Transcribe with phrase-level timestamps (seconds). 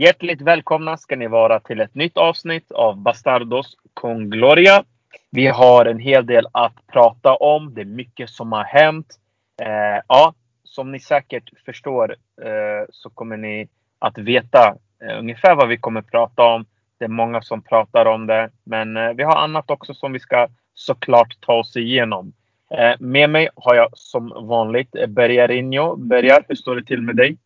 [0.00, 4.84] Hjärtligt välkomna ska ni vara till ett nytt avsnitt av Bastardos con Gloria.
[5.30, 7.74] Vi har en hel del att prata om.
[7.74, 9.06] Det är mycket som har hänt.
[9.62, 13.68] Eh, ja, som ni säkert förstår eh, så kommer ni
[13.98, 16.66] att veta eh, ungefär vad vi kommer prata om.
[16.98, 20.20] Det är många som pratar om det, men eh, vi har annat också som vi
[20.20, 22.32] ska såklart ta oss igenom.
[22.70, 25.96] Eh, med mig har jag som vanligt Bergarinho.
[25.96, 27.36] Bergar, hur står det till med dig?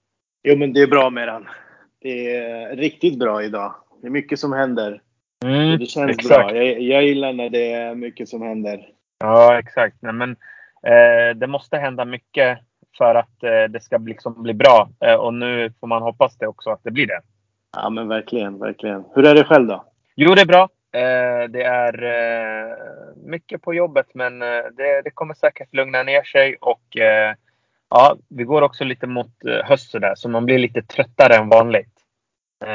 [0.43, 1.47] Jo, men det är bra med den.
[2.03, 3.75] Det är riktigt bra idag.
[4.01, 5.03] Det är mycket som händer.
[5.45, 6.49] Mm, det känns exakt.
[6.49, 6.57] bra.
[6.65, 8.89] Jag, jag gillar när det är mycket som händer.
[9.19, 9.97] Ja, exakt.
[10.01, 10.31] Nej, men,
[10.87, 12.59] eh, det måste hända mycket
[12.99, 14.91] för att eh, det ska liksom bli bra.
[15.01, 17.21] Eh, och nu får man hoppas det också att det blir det.
[17.77, 19.05] Ja, men verkligen, verkligen.
[19.15, 19.85] Hur är det själv då?
[20.17, 20.69] Jo, det är bra.
[20.95, 22.77] Eh, det är eh,
[23.17, 26.57] mycket på jobbet, men eh, det, det kommer säkert lugna ner sig.
[26.61, 26.83] Och
[27.89, 29.33] ja, vi går också lite mot
[29.65, 31.92] höst sådär, så man blir lite tröttare än vanligt.
[32.67, 32.69] Eh,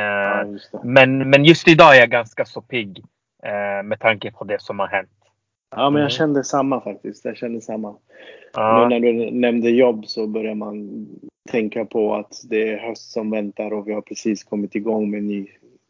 [0.71, 3.03] Ja, men, men just idag är jag ganska så pigg
[3.43, 5.09] eh, med tanke på det som har hänt.
[5.71, 6.01] Ja, men Mm.
[6.01, 7.25] jag kände samma faktiskt.
[7.25, 7.95] Jag kände samma.
[8.53, 11.07] Ja, när du nämnde jobb så börjar man
[11.51, 15.17] tänka på att det är höst som väntar och vi har precis kommit igång med
[15.17, 15.47] en ny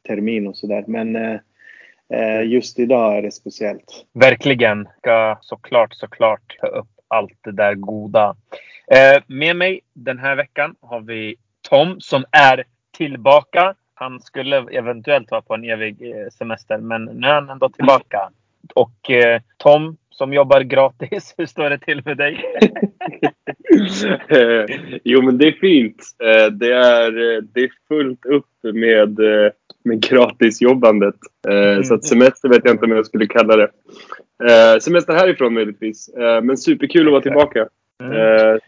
[0.08, 0.84] termin och sådär.
[0.88, 4.06] Men eh, just idag är det speciellt.
[4.14, 4.88] verkligen.
[4.98, 8.36] Ska såklart, såklart ta upp allt det där goda.
[9.28, 11.36] Med mig den här veckan har vi
[11.70, 12.64] Tom som är
[12.98, 13.76] tillbaka.
[14.00, 18.30] Han skulle eventuellt vara på en evig eh, semester, men nu är han ändå tillbaka.
[18.76, 22.44] Och eh, Tom som jobbar gratis, hur står det till med dig?
[25.04, 26.04] Jo, men det är fint.
[26.24, 29.20] Eh, Det är, eh, det är fullt upp med,
[29.84, 31.16] med gratisjobbandet.
[31.84, 33.72] Så att semester vet jag inte om jag skulle kalla det.
[34.82, 36.10] Semester härifrån möjligtvis.
[36.44, 37.68] Men superkul att vara tillbaka.
[38.04, 38.14] Mm.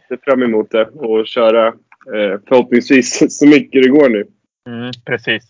[0.07, 1.73] Ser fram emot det och köra
[2.47, 4.25] förhoppningsvis så mycket det går nu.
[4.67, 5.43] Mm, precis.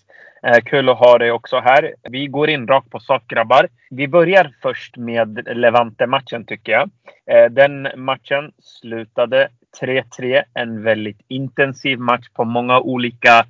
[0.44, 1.96] Eh, kul att ha dig också här.
[2.10, 3.68] Vi går in rakt på sak grabbar.
[3.90, 6.90] Vi börjar först med Levante-matchen tycker jag.
[7.32, 9.50] Eh, den matchen slutade
[9.82, 10.44] 3-3.
[10.54, 13.46] En väldigt intensiv match på många olika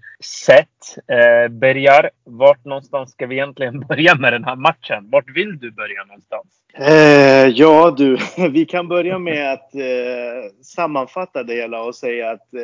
[0.46, 0.98] sätt.
[1.08, 5.10] Eh, Bergar, vart någonstans ska vi egentligen börja med den här matchen?
[5.12, 6.48] Vart vill du börja någonstans?
[6.74, 8.18] Eh, ja du,
[8.52, 12.62] vi kan börja med att eh, sammanfatta det hela och säga att eh,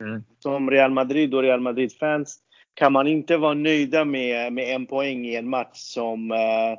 [0.00, 0.22] Mm.
[0.42, 2.38] som Real Madrid och Real Madrid-fans
[2.74, 6.72] kan man inte vara nöjda med, med en poäng i en match som eh,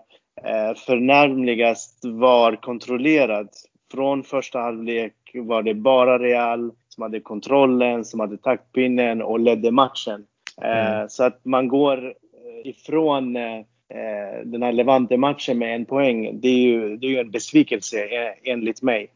[0.51, 3.49] eh, förnärmligast var kontrollerad.
[3.91, 9.71] Från första halvlek var det bara Real som hade kontrollen, som hade taktpinnen och ledde
[9.71, 10.25] matchen.
[10.61, 11.09] Eh, Mm.
[11.09, 13.63] Så att man går eh, ifrån eh,
[14.43, 18.07] den här Levante-matchen med en poäng, det är ju, det är ju en besvikelse
[18.43, 19.07] enligt mig.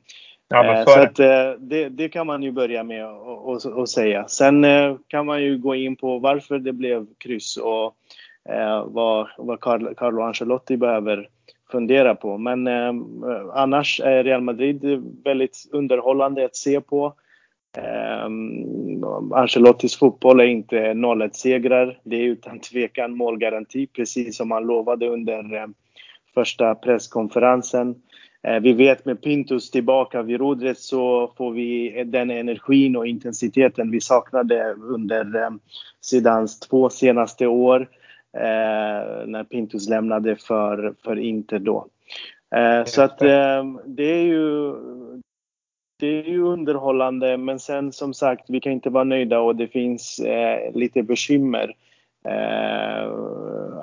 [0.48, 1.16] Ja, så att,
[1.60, 4.28] det, det kan man ju börja med att säga.
[4.28, 4.66] Sen
[5.08, 7.96] kan man ju gå in på varför det blev kryss och
[8.86, 11.30] vad, vad Carlo Ancelotti behöver
[11.74, 12.38] fundera på.
[12.38, 12.94] Men eh,
[13.54, 17.14] annars är Real Madrid väldigt underhållande att se på.
[17.78, 18.26] Eh,
[19.34, 22.00] Ancelottis fotboll är inte 0-1-segrar.
[22.04, 25.68] Det är utan tvekan målgaranti, precis som han lovade under eh,
[26.34, 27.96] första presskonferensen.
[28.48, 33.92] Eh, Vi vet med Pintus tillbaka vid rodret så får vi den energin och intensiteten
[33.92, 35.50] vi saknade under eh,
[36.02, 37.88] Zidans två senaste år.
[38.38, 41.88] Eh, när Pintus lämnade för, för Inter då.
[42.56, 44.76] Eh, så att eh, det är ju
[46.00, 49.68] det är ju underhållande men sen som sagt vi kan inte vara nöjda och det
[49.68, 51.76] finns eh, lite bekymmer
[52.26, 53.04] eh,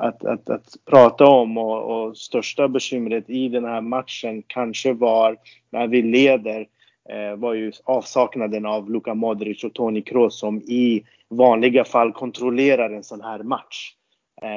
[0.01, 5.37] att, att, att prata om och, och största bekymret i den här matchen kanske var
[5.71, 6.67] när vi leder
[7.11, 12.91] eh, var ju avsaknaden av Luka Modric och Toni Kroos som i vanliga fall kontrollerar
[12.91, 13.95] en sån här match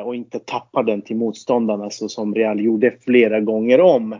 [0.06, 4.14] och inte tappar den till motståndarna så som Real gjorde flera gånger om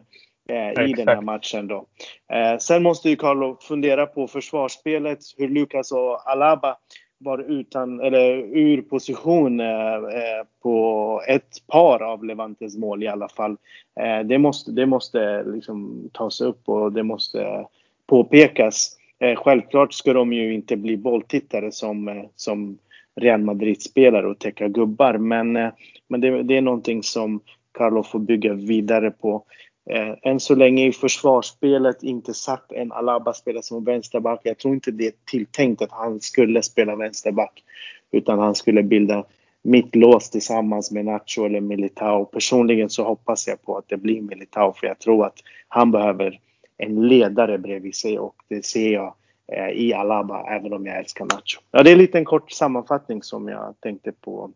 [0.50, 1.86] eh, i den här matchen då.
[2.34, 6.78] Eh, sen måste ju Carlo fundera på försvarsspelet, hur Lucas och Alaba
[7.18, 13.30] var utan, eller ur position eh, eh, på ett par av Levantes mål i alla
[13.30, 13.58] fall.
[14.00, 17.66] Eh, det måste, det måste liksom tas upp och det måste
[18.08, 18.98] påpekas.
[19.20, 22.78] Eh, självklart ska de ju inte bli bolltittare som, eh, som
[23.16, 25.70] Real Madrid-spelare och täcka gubbar, men, eh,
[26.08, 27.40] men det, det är någonting som
[27.72, 29.44] Carlo får bygga vidare på.
[29.90, 34.40] Eh, än så länge i försvarsspelet inte satt en Alaba-spelare som vänsterback.
[34.44, 37.64] Jag tror inte det är tilltänkt att han skulle spela vänsterback.
[38.12, 39.26] Utan han skulle bilda
[39.64, 42.26] mittlås tillsammans med Nacho eller Militao.
[42.26, 45.38] Personligen så hoppas jag på att det blir Militao för jag tror att
[45.68, 46.40] han behöver
[46.78, 49.14] en ledare bredvid sig och det ser jag
[49.52, 51.62] Eh, i Alaba, även om jag älskar Nacho.
[51.72, 54.52] Ja, det är en liten kort sammanfattning som jag tänkte på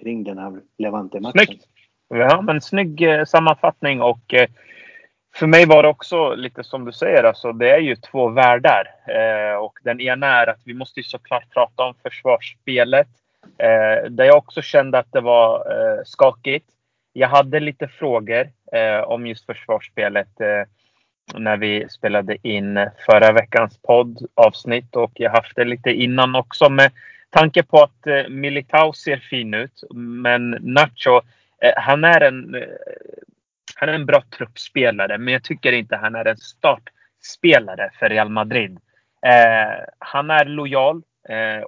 [0.00, 1.46] kring den här Levante-matchen.
[1.46, 1.64] Snyggt!
[2.08, 4.48] Ja, men snygg eh, sammanfattning och eh,
[5.34, 8.86] för mig var det också lite som du säger, alltså det är ju två världar.
[9.08, 13.08] Eh, och den ena är att vi måste ju såklart prata om försvarsspelet.
[13.58, 16.66] Eh, där jag också kände att det var eh, skakigt.
[17.12, 20.62] Jag hade lite frågor eh, om just försvarsspelet eh,
[21.34, 26.92] när vi spelade in förra veckans poddavsnitt och jag haft det lite innan också med
[27.30, 29.84] tanke på att eh, Militao ser fin ut.
[29.94, 31.20] Men Nacho,
[31.62, 32.62] eh, han är en eh,
[33.76, 38.28] han är en bra truppspelare, men jag tycker inte han är en startspelare för Real
[38.28, 38.78] Madrid.
[39.98, 41.02] Han är lojal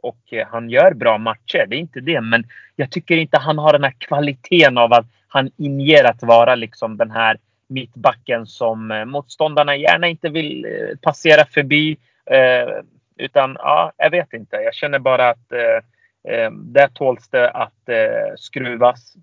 [0.02, 1.66] och han gör bra matcher.
[1.68, 2.44] Det är inte det, men
[2.76, 6.96] jag tycker inte han har den här kvaliteten av att han inger att vara liksom
[6.96, 11.96] den här mittbacken som eh, motståndarna gärna inte vill eh, passera förbi.
[12.30, 12.68] Eh,
[13.16, 14.56] utan ja, jag vet inte.
[14.56, 17.88] Jag känner bara att eh, där tåls det att
[18.36, 19.14] skruvas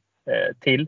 [0.59, 0.87] till.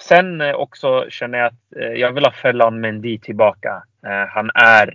[0.00, 3.82] Sen eh, också känner jag att jag vill ha Ferland Mendy tillbaka.
[4.28, 4.94] Han är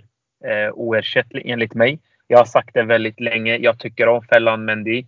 [0.72, 1.98] oersättlig enligt mig.
[2.26, 3.56] Jag har sagt det väldigt länge.
[3.56, 5.04] Jag tycker om Ferland Mendy.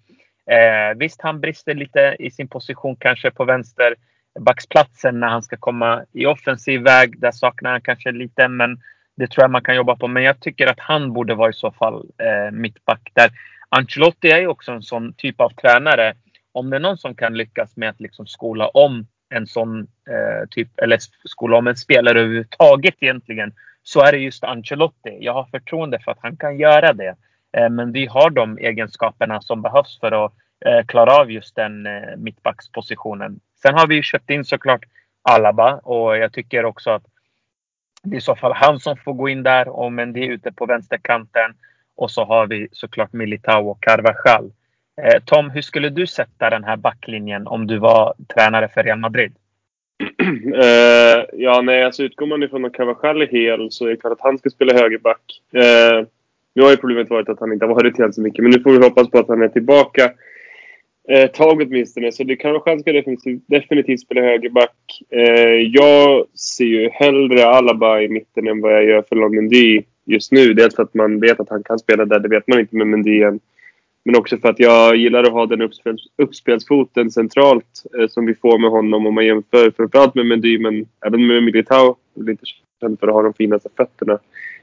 [0.97, 3.95] visst, han brister lite i sin position kanske på vänster
[4.41, 7.21] backsplatsen när han ska komma i offensiv väg.
[7.21, 8.81] Där saknar han kanske lite, men
[9.17, 10.09] det tror jag man kan jobba på.
[10.09, 13.11] Men jag tycker att han borde vara i så fall eh, mittback.
[13.15, 13.31] Där
[13.69, 16.15] Ancelotti är ju också en sån typ av tränare.
[16.53, 20.49] Om det är någon som kan lyckas med att liksom skola om en sån eh,
[20.51, 25.19] typ, eller skola om en spelare överhuvudtaget egentligen, så är det just Ancelotti.
[25.21, 27.17] Jag har förtroende för att han kan göra det.
[27.57, 30.33] Eh, men vi har de egenskaperna som behövs för att
[30.67, 33.41] eh, klara av just den eh, mittbackspositionen.
[33.63, 34.85] Sen har vi köpt in såklart
[35.23, 37.03] Alaba och jag tycker också att
[38.03, 40.31] det är i så fall han som får gå in där och Mendy det är
[40.31, 41.55] ute på vänsterkanten.
[41.97, 44.53] Och så har vi såklart Militao och Carvajal.
[45.03, 48.99] Eh, Tom, hur skulle du sätta den här backlinjen om du var tränare för Real
[48.99, 49.35] Madrid?
[50.03, 54.13] Uh, ja, nej, alltså utgår man ifrån att Cavachal är hel så är det klart
[54.13, 55.41] att han ska spela högerback.
[55.57, 56.07] Uh,
[56.55, 58.61] nu har ju problemet varit att han inte har varit hel så mycket, men nu
[58.61, 60.13] får vi hoppas på att han är tillbaka
[61.09, 62.13] ett tag åtminstone.
[62.13, 64.77] Så det kan vara skönt definitivt, definitivt spela högerback.
[65.11, 70.33] Eh, jag ser ju hellre Alaba i mitten än vad jag gör för Mendy just
[70.33, 70.55] nu.
[70.55, 72.87] Dels för att man vet att han kan spela där, det vet man inte med
[72.87, 73.41] Mendy än.
[74.05, 78.35] Men också för att jag gillar att ha den uppspels, uppspelsfoten centralt eh, som vi
[78.35, 81.97] får med honom om man jämför framförallt med Mendy men även med Militao.
[82.15, 82.47] Jag är inte
[82.81, 84.19] känd för att ha de finaste fötterna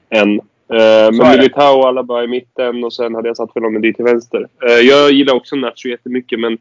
[0.10, 0.42] än.
[0.74, 4.06] Eh, men Militao och Alaba i mitten och sen hade jag satt för Mendy till
[4.06, 4.48] vänster.
[4.68, 6.58] Eh, jag gillar också Nacho jättemycket men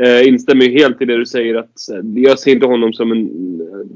[0.00, 3.30] eh, instämmer helt i det du säger att eh, jag ser inte honom som en,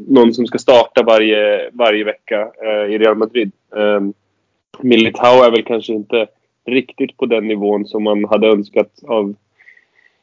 [0.08, 2.50] någon som ska starta varje, varje vecka
[2.88, 3.52] i Real Madrid.
[4.81, 6.26] Militao är väl kanske inte
[6.67, 9.34] riktigt på den nivån som man hade önskat av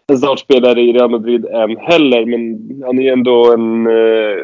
[0.07, 2.25] en startspelare i Real Madrid än heller.
[2.25, 4.43] Men han är ändå en eh,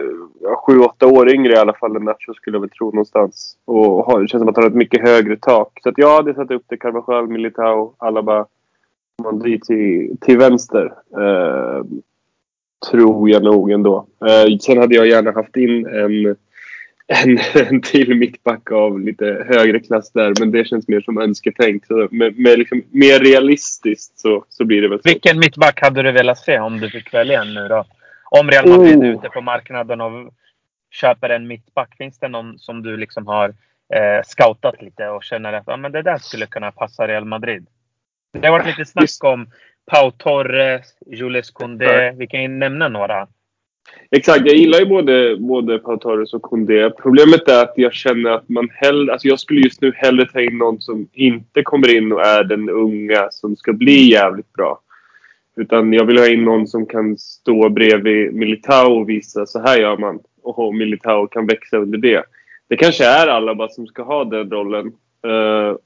[0.56, 3.57] 7-8 år yngre i alla fall än Nacho skulle jag väl tro någonstans.
[3.66, 5.80] Och har, det känns som att han har ett mycket högre tak.
[5.84, 8.46] Så att jag hade satt upp det Carvajal, Militao, Alaba,
[9.24, 10.94] Mandri till, till vänster.
[11.18, 11.84] Eh,
[12.92, 14.06] tror jag nog ändå.
[14.25, 16.36] Eh, sen hade jag gärna haft in en
[17.24, 20.34] en, en till mittback av lite högre klass där.
[20.39, 21.86] Men det känns mer som önsketänk.
[21.86, 25.10] Så med, med liksom, mer realistiskt så, så blir det väl så.
[25.10, 27.86] Vilken mittback hade du velat se om du fick välja en nu då?
[28.31, 29.05] Om Real Madrid oh.
[29.05, 30.33] är ute på marknaden och
[30.91, 31.95] köper en mittback.
[31.98, 33.50] Finns det någon som du liksom har
[33.93, 37.67] eh, scoutat lite och känner att ah, men det där skulle kunna passa Real Madrid?
[38.33, 39.48] Det har varit lite snack om
[39.91, 42.12] Pau Torres, Jules Koundé.
[42.12, 43.27] Vi kan ju nämna några.
[44.12, 46.89] Exakt, jag gillar ju både, både Pau Torres och Koundé.
[46.89, 49.12] Problemet är att jag känner att man hellre...
[49.12, 52.43] Alltså jag skulle just nu hellre ta in någon som inte kommer in och är
[52.43, 54.81] den unga som ska bli jävligt bra.
[55.60, 59.80] Utan jag vill ha in någon som kan stå bredvid Militao och visa så här
[59.80, 60.20] gör man.
[60.44, 62.24] Och Militao kan växa under det.
[62.68, 64.88] Det kanske är Alaba som ska ha den rollen.
[65.28, 65.78] Uh,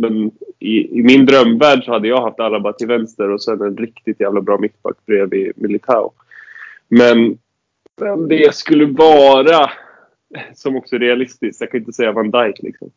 [0.00, 3.76] men i, i, min drömvärld så hade jag haft Alaba till vänster och sen en
[3.76, 6.12] riktigt jävla bra mittback bredvid Militao.
[6.88, 7.38] Men
[8.00, 9.70] vem det skulle vara
[10.54, 11.60] som också är realistiskt.
[11.60, 12.90] Jag kan inte säga Van Dijk liksom.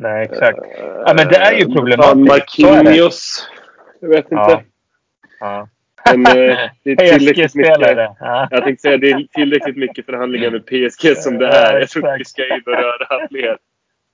[0.00, 0.58] Nej, exakt.
[1.06, 2.28] Ja, men det är ju problematiskt.
[2.28, 3.48] Marquinhos.
[4.00, 4.34] Jag vet inte.
[4.34, 4.62] Ja.
[5.40, 5.68] Ja.
[6.16, 7.96] Men eh, det är tillräckligt mycket.
[8.20, 8.48] Ja.
[8.50, 11.78] Jag tänkte säga det är tillräckligt mycket förhandlingar med PSG som det är.
[11.80, 13.58] Jag tror inte vi ska in och röra fler.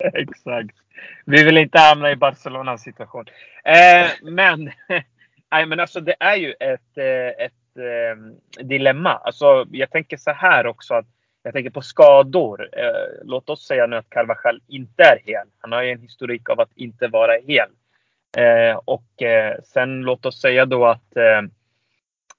[0.14, 0.76] Exakt.
[1.24, 3.24] Vi vill inte hamna i Barcelonas situation.
[3.64, 4.64] Eh, men,
[5.50, 9.10] nej, men alltså det är ju ett, eh, ett eh, dilemma.
[9.10, 11.06] Alltså, jag tänker så här också att
[11.42, 12.68] jag tänker på skador.
[12.72, 15.46] Eh, låt oss säga nu att Carvajal inte är hel.
[15.60, 17.68] Han har ju en historik av att inte vara hel.
[18.36, 21.42] Eh, och eh, sen låt oss säga då att eh,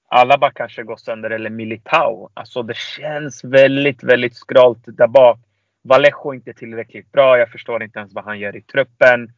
[0.08, 2.30] Alaba kanske går sönder eller Militao.
[2.34, 5.38] Alltså det känns väldigt, väldigt skralt där bak.
[5.82, 7.38] Vallejo är inte tillräckligt bra.
[7.38, 9.32] Jag förstår inte ens vad han gör i truppen.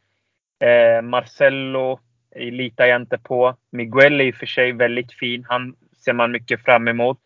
[0.59, 1.99] Eh, Marcello
[2.35, 3.55] litar jag inte på.
[3.71, 5.45] Miguel är i och för sig väldigt fin.
[5.49, 7.19] Han ser man mycket fram emot.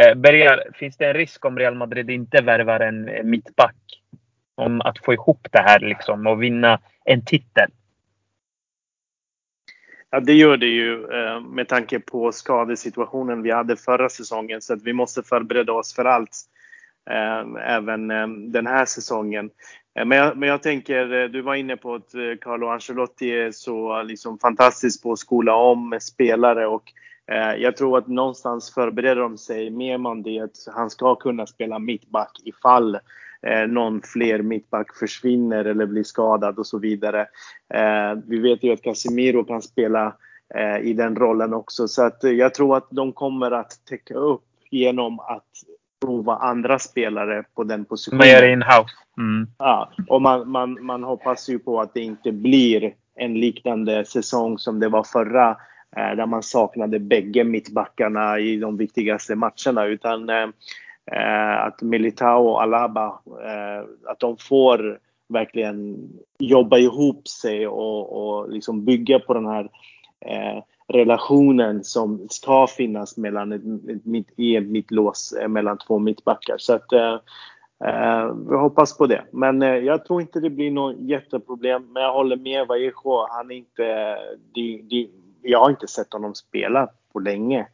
[0.00, 3.76] Eh, Bergar, finns det en risk om Real Madrid inte värvar en eh, mittback?
[4.54, 7.70] Om att få ihop det här liksom och vinna en titel?
[10.10, 14.60] Ja, det gör det ju eh, med tanke på skadesituationen vi hade förra säsongen.
[14.60, 16.36] Så att vi måste förbereda oss för allt.
[17.10, 19.50] Eh, även eh, den här säsongen.
[19.94, 24.38] Men jag, men jag tänker, du var inne på att Carlo Ancelotti är så liksom
[24.38, 26.92] fantastisk på att skola om spelare och
[27.58, 31.78] jag tror att någonstans förbereder de sig med man det att han ska kunna spela
[31.78, 32.98] mittback ifall
[33.46, 37.20] eh, någon fler mittback försvinner eller blir skadad och så vidare.
[37.74, 40.16] Eh, vi vet ju att Casemiro kan spela
[40.54, 44.44] eh, i den rollen också så att jag tror att de kommer att täcka upp
[44.70, 45.46] genom att
[46.00, 48.26] prova andra spelare på den positionen.
[48.26, 48.94] Mer in-house.
[49.18, 49.48] Mm.
[49.58, 54.58] Ja, och man, man, man hoppas ju på att det inte blir en liknande säsong
[54.58, 55.56] som det var förra
[55.96, 60.28] där man saknade bägge mittbackarna i de viktigaste matcherna utan
[61.12, 63.29] eh, att Militao och Alaba, eh,
[64.06, 66.08] att de får verkligen
[66.38, 69.70] jobba ihop sig och, och liksom bygga på den här
[70.20, 76.54] eh, relationen som ska finnas mellan ett, ett, i ett mittlås eh, mellan två mittbackar.
[76.58, 77.18] Så att eh,
[77.84, 79.24] eh, vi hoppas på det.
[79.30, 81.92] Men eh, jag tror inte det blir något jätteproblem.
[81.92, 83.26] Men jag håller med Vallejo.
[83.30, 84.16] Han är inte...
[84.52, 85.10] De, de,
[85.42, 87.66] jag har inte sett honom spela på länge.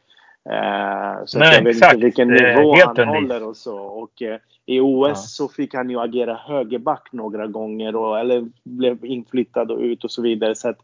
[0.51, 1.93] Eh, så Nej, jag vet exakt.
[1.93, 3.15] inte vilken nivå han unik.
[3.15, 3.77] håller och så.
[3.77, 5.15] Och eh, i OS ja.
[5.15, 10.11] så fick han ju agera högerback några gånger och, eller blev inflyttad och ut och
[10.11, 10.55] så vidare.
[10.55, 10.79] Så att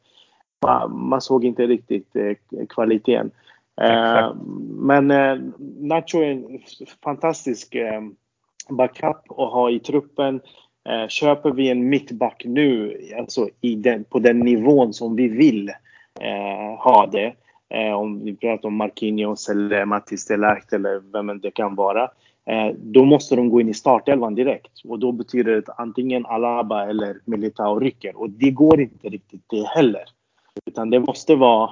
[0.62, 3.32] man, man såg inte riktigt eh, kvaliteten.
[3.82, 4.34] Eh,
[4.80, 5.38] men eh,
[5.80, 6.60] Nacho är en
[7.04, 8.02] fantastisk eh,
[8.70, 10.42] backup att ha i truppen.
[10.90, 15.70] Eh, köper vi en mittback nu, alltså den, på den nivån som vi vill
[16.20, 17.34] eh, ha det, eh,
[17.74, 22.04] Eh, om vi pratar om Marquinhos eller Mattis Delakt eller vem det kan vara.
[22.46, 26.26] Eh, då måste de gå in i startelvan direkt och då betyder det att antingen
[26.26, 30.04] Alaba eller Militao rycker och det går inte riktigt det heller.
[30.66, 31.72] Utan det måste vara,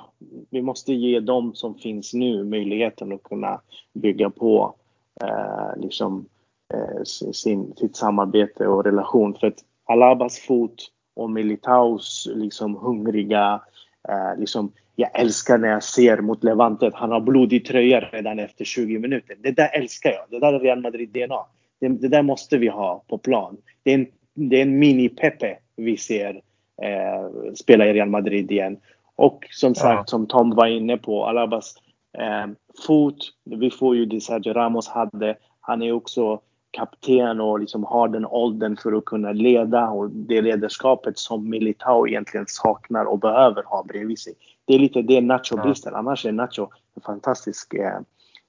[0.50, 3.62] vi måste ge dem som finns nu möjligheten att kunna
[3.94, 4.76] bygga på
[5.24, 6.26] eh, liksom,
[6.74, 7.04] eh,
[7.34, 9.34] sin, sitt samarbete och relation.
[9.34, 13.62] För att Alabas fot och Militaus liksom hungriga,
[14.10, 18.40] eh, liksom jag älskar när jag ser mot Levante att han har blodig tröja redan
[18.40, 19.38] efter 20 minuter.
[19.40, 20.26] Det där älskar jag.
[20.30, 21.46] Det där är Real Madrid-DNA.
[21.80, 23.58] Det, det, där måste vi ha på plan.
[23.84, 26.42] Det är en, det är en mini-Pepe vi ser
[26.82, 28.78] eh, spela i Real Madrid igen.
[29.16, 30.04] Och som sagt, ja.
[30.06, 31.76] som Tom var inne på, Alabas
[32.18, 32.52] eh,
[32.88, 33.18] fot.
[33.46, 35.38] Vi får ju det Sergio Ramos hade.
[35.62, 40.42] Han är också kapten och liksom har den åldern för att kunna leda och det
[40.42, 44.34] ledarskapet som Militao egentligen saknar och behöver ha bredvid sig.
[44.66, 45.64] Det är lite det Nacho ja.
[45.64, 45.92] brister.
[45.92, 48.00] Annars är Nacho en fantastisk eh,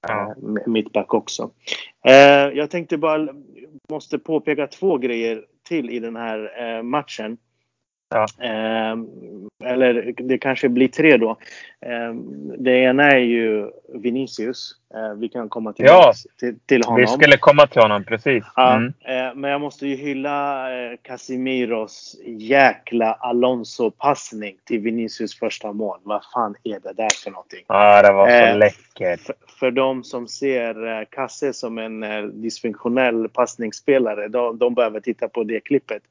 [0.09, 0.31] ja.
[0.31, 1.51] Eh, mittback också.
[2.05, 2.15] Eh,
[2.55, 3.29] jag tänkte bara,
[3.91, 7.39] måste påpeka två grejer till i den här eh, matchen.
[8.13, 8.27] Ja.
[8.47, 8.97] Eh,
[9.65, 11.31] eller det kanske blir tre då.
[11.81, 12.15] Eh,
[12.59, 14.75] det ena är ju Vinicius.
[14.95, 17.01] Eh, vi kan komma till, ja, till, till, honom.
[17.01, 18.45] Vi skulle komma till honom, precis.
[18.57, 18.93] Mm.
[19.01, 20.69] Ja, men jag måste ju hylla
[21.03, 25.99] Casimiros jäkla Alonso-passning till Vinicius första mål.
[26.03, 27.65] Vad fan är det där för någonting?
[27.67, 29.21] Ja, det var så läckert.
[29.21, 32.01] För, för de som ser Kasse som en
[32.43, 36.03] dysfunktionell passningsspelare, de, de behöver titta på det klippet.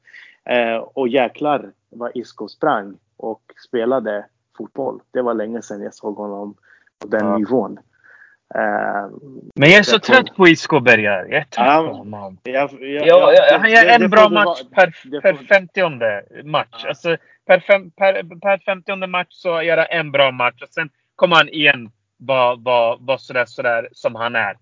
[0.44, 5.00] Eh, och jäklar vad Isco sprang och spelade fotboll.
[5.10, 6.54] Det var länge sedan jag såg honom
[6.98, 7.38] på den ja.
[7.38, 7.78] nivån.
[8.54, 9.10] Eh,
[9.54, 11.26] Men jag är så trött på Isco Bergar.
[11.30, 12.38] Jag är trött på honom.
[12.42, 16.84] Jag, jag, jag, han gör en bra match per, per 50 match.
[16.88, 20.90] Alltså, per, fem, per, per 50 match så gör han en bra match och sen
[21.16, 24.56] kommer han igen vara var, var sådär, sådär som han är.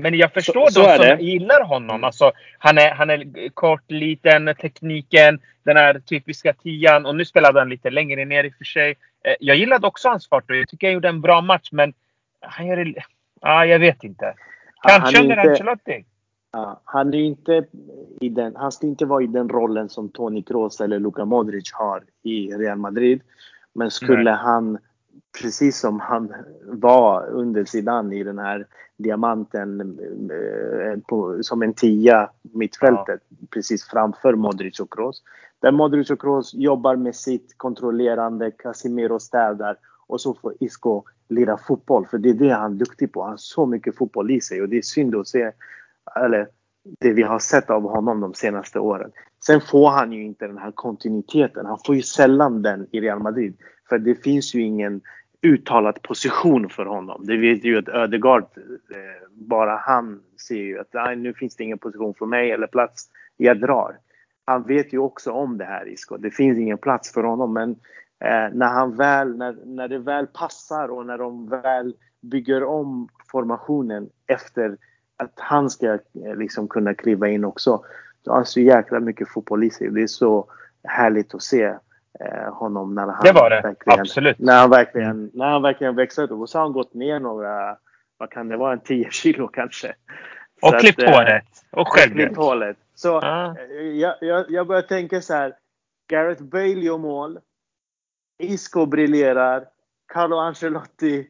[0.00, 1.90] Men jag förstår så, de som gillar honom.
[1.90, 2.04] Mm.
[2.04, 7.06] Alltså, han, är, han är kort, liten, tekniken, den här typiska tian.
[7.06, 8.90] Och nu spelade han lite längre ner i och för sig.
[9.24, 11.68] Eh, jag gillade också hans fart och jag tycker han gjorde en bra match.
[11.72, 11.92] Men
[12.40, 12.94] han gör det...
[13.40, 14.34] Ja, jag vet inte.
[14.82, 16.04] Kanske under Ancelotti.
[16.52, 17.64] Ja, han, är inte
[18.20, 21.72] i den, han ska inte vara i den rollen som Toni Kroos eller Luka Modric
[21.72, 23.20] har i Real Madrid.
[23.74, 24.40] Men skulle Nej.
[24.42, 24.78] han
[25.38, 26.32] precis som han
[26.64, 29.80] var under Zidane i den här diamanten
[30.30, 33.46] eh, på, som en tia mittfältet ja.
[33.50, 35.22] precis framför Modric och Kroos.
[35.60, 41.58] Där Modric och Kroos jobbar med sitt kontrollerande, Casimiro städar och så får Isco lira
[41.58, 42.06] fotboll.
[42.06, 43.22] För det är det han är duktig på.
[43.22, 45.52] Han har så mycket fotboll i sig och det är synd att se,
[46.16, 46.48] eller
[46.98, 49.10] det vi har sett av honom de senaste åren.
[49.46, 51.66] Sen får han ju inte den här kontinuiteten.
[51.66, 53.56] Han får ju sällan den i Real Madrid.
[53.88, 55.00] För det finns ju ingen
[55.42, 57.26] uttalad position för honom.
[57.26, 58.42] Det vet ju att Ödegaard,
[58.90, 63.08] eh, bara han ser ju att nu finns det ingen position för mig eller plats.
[63.36, 63.98] Jag drar.
[64.44, 67.70] Han vet ju också om det här Isko, Det finns ingen plats för honom men
[68.24, 73.08] eh, när han väl, när, när det väl passar och när de väl bygger om
[73.32, 74.76] formationen efter
[75.16, 77.84] att han ska eh, liksom kunna kliva in också.
[78.22, 79.90] Då har han så jäkla mycket fotboll i sig.
[79.90, 80.46] Det är så
[80.84, 81.74] härligt att se
[82.52, 83.60] honom när han det var det.
[83.60, 84.38] verkligen, Absolut.
[84.38, 86.30] När han verkligen, när han verkligen växer upp.
[86.30, 87.76] Och så har han gått ner några,
[88.18, 89.94] vad kan det vara, en 10 kilo kanske.
[90.62, 91.44] Och klippt eh, håret.
[91.70, 92.12] Och själv.
[92.12, 92.76] klippt håret.
[92.94, 93.56] Så ah.
[93.94, 95.54] jag, jag, jag börjar tänka så här.
[96.08, 97.38] Gareth Bale gör mål.
[98.38, 99.64] Isco briljerar.
[100.12, 101.28] Carlo Ancelotti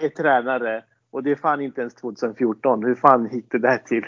[0.00, 0.84] är tränare.
[1.10, 2.84] Och det är fan inte ens 2014.
[2.84, 4.04] Hur fan gick det där till?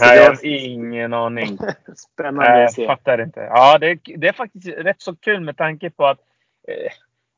[0.00, 1.58] Nej, jag har ingen aning.
[1.96, 2.82] Spännande att se.
[2.82, 3.40] Jag fattar inte.
[3.40, 6.18] Ja, det, det, är faktiskt rätt så kul med tanke på att
[6.68, 6.92] eh,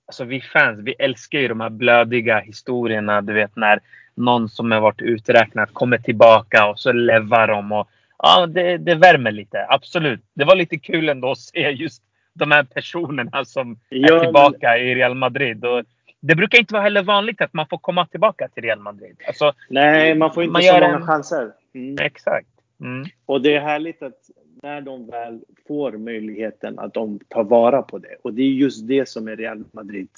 [0.06, 3.20] alltså vi fans, vi älskar ju de här blödiga historierna.
[3.20, 3.80] Du vet när
[4.14, 7.72] någon som har varit uträknad kommer tillbaka och så levar de.
[7.72, 9.66] Och, ja, det, det värmer lite.
[9.68, 10.20] Absolut.
[10.34, 14.70] Det var lite kul ändå att se just de här personerna som ja, är tillbaka
[14.70, 14.80] men...
[14.80, 15.64] i Real Madrid.
[15.64, 15.84] Och
[16.20, 19.16] det brukar inte vara heller vanligt att man får komma tillbaka till Real Madrid.
[19.26, 21.06] Alltså, Nej, man får inte man så många en...
[21.06, 21.52] chanser.
[21.74, 21.96] Mm.
[22.00, 22.48] Exakt.
[22.80, 23.04] Mm.
[23.26, 24.30] Och det är härligt att
[24.62, 28.16] när de väl får möjligheten att de tar vara på det.
[28.22, 30.08] Och det är just det som är Real Madrid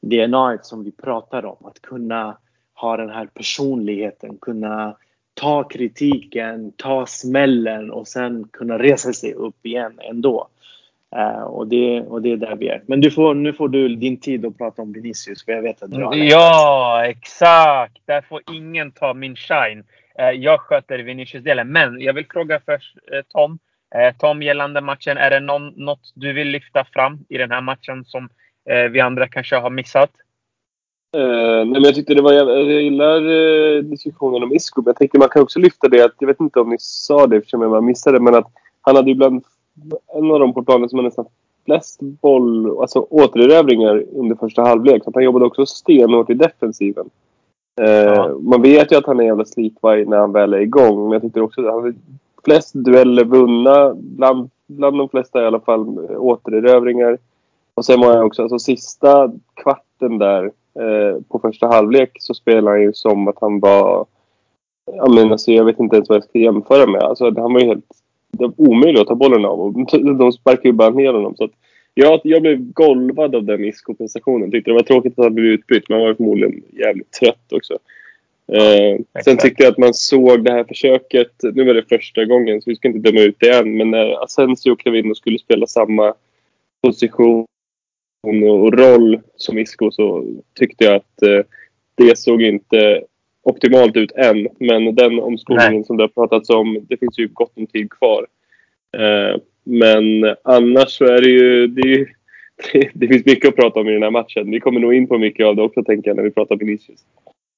[0.00, 1.56] DNA som vi pratar om.
[1.64, 2.38] Att kunna
[2.74, 4.96] ha den här personligheten, kunna
[5.34, 10.48] ta kritiken, ta smällen och sen kunna resa sig upp igen ändå.
[11.16, 12.82] Uh, och, det, och det är där vi är.
[12.86, 15.82] Men du får, nu får du din tid att prata om Vinicius för jag vet
[15.82, 17.98] att du har Ja, exakt!
[18.04, 19.84] Där får ingen ta min shine.
[20.18, 21.72] Eh, jag sköter Vinicius-delen.
[21.72, 23.58] Men jag vill fråga först eh, Tom.
[23.94, 25.16] Eh, Tom, gällande matchen.
[25.16, 28.28] Är det någon, något du vill lyfta fram i den här matchen som
[28.90, 30.10] vi andra kanske har missat?
[31.12, 33.20] nej, men jag tyckte det var Jag gillar
[33.82, 34.82] diskussionen om Isco.
[34.86, 37.36] Jag tänkte man kan också lyfta det att, jag vet inte om ni sa det
[37.36, 38.46] eftersom jag bara missade, men att
[38.80, 39.44] han hade ibland
[40.14, 41.26] en av de på planen som har nästan
[41.64, 45.04] flest boll, alltså återerövringar under första halvlek.
[45.04, 47.10] Så han jobbade också stenhårt i defensiven.
[47.78, 48.38] Eh, ja.
[48.40, 51.02] Man vet ju att han är jävla slitvarg när han väl är igång.
[51.02, 51.94] Men jag tyckte också att han hade
[52.44, 53.94] flest dueller vunna.
[53.94, 57.18] Bland, bland de flesta i alla fall återerövringar.
[57.74, 62.70] Och sen var jag också, alltså sista kvarten där eh, på första halvlek så spelade
[62.70, 64.06] han ju som att han var...
[64.96, 67.02] Jag, menar, alltså, jag vet inte ens vad jag ska jämföra med.
[67.02, 67.84] Alltså, han var ju helt
[68.30, 69.72] det var omöjligt att ta bollen av.
[70.18, 71.36] De sparkade ju bara ner honom.
[71.36, 71.50] Så att
[72.00, 74.50] jag, jag blev golvad av den Isco-prestationen.
[74.50, 77.78] Tyckte det var tråkigt att han blev utbytt, men han var förmodligen jävligt trött också.
[78.52, 81.32] Eh, sen tyckte jag att man såg det här försöket.
[81.42, 83.76] Nu var det första gången, så vi ska inte döma ut det än.
[83.76, 86.14] Men när Asensio klev in och skulle spela samma
[86.82, 87.46] position
[88.50, 90.24] och roll som Isco så
[90.58, 91.40] tyckte jag att eh,
[91.94, 93.02] det såg inte
[93.42, 94.48] optimalt ut än.
[94.58, 98.26] Men den omskolningen som det har pratats om, det finns ju gott om tid kvar.
[98.96, 101.66] Eh, men annars så är det ju...
[101.66, 102.06] Det, är ju
[102.94, 104.50] det, finns mycket att prata om i den här matchen.
[104.50, 107.00] Vi kommer nog in på mycket av det också tänker jag när vi pratar Vinicius.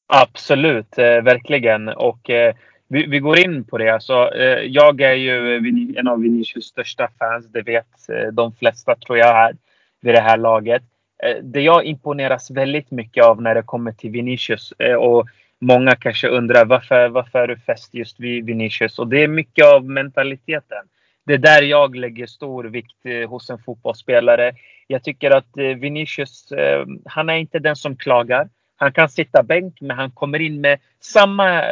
[0.06, 1.88] Absolut, eh, verkligen.
[1.88, 2.54] Och eh,
[2.88, 3.88] vi, vi, går in på det.
[3.88, 5.56] Alltså, eh, jag är ju
[5.96, 7.46] en av Vinicius största fans.
[7.52, 9.56] Det vet eh, de flesta tror jag här
[10.00, 10.82] vid det här laget.
[11.22, 15.28] Eh, det jag imponeras väldigt mycket av när det kommer till Vinicius eh, och
[15.62, 18.98] Många kanske undrar varför, varför är du fäst just vid Vinicius?
[18.98, 20.84] Och det är mycket av mentaliteten.
[21.30, 24.52] Det är där jag lägger stor vikt eh, hos en fotbollsspelare.
[24.86, 28.48] Jag tycker att eh, Vinicius, eh, han är inte den som klagar.
[28.76, 31.62] Han kan sitta bänk, men han kommer in med samma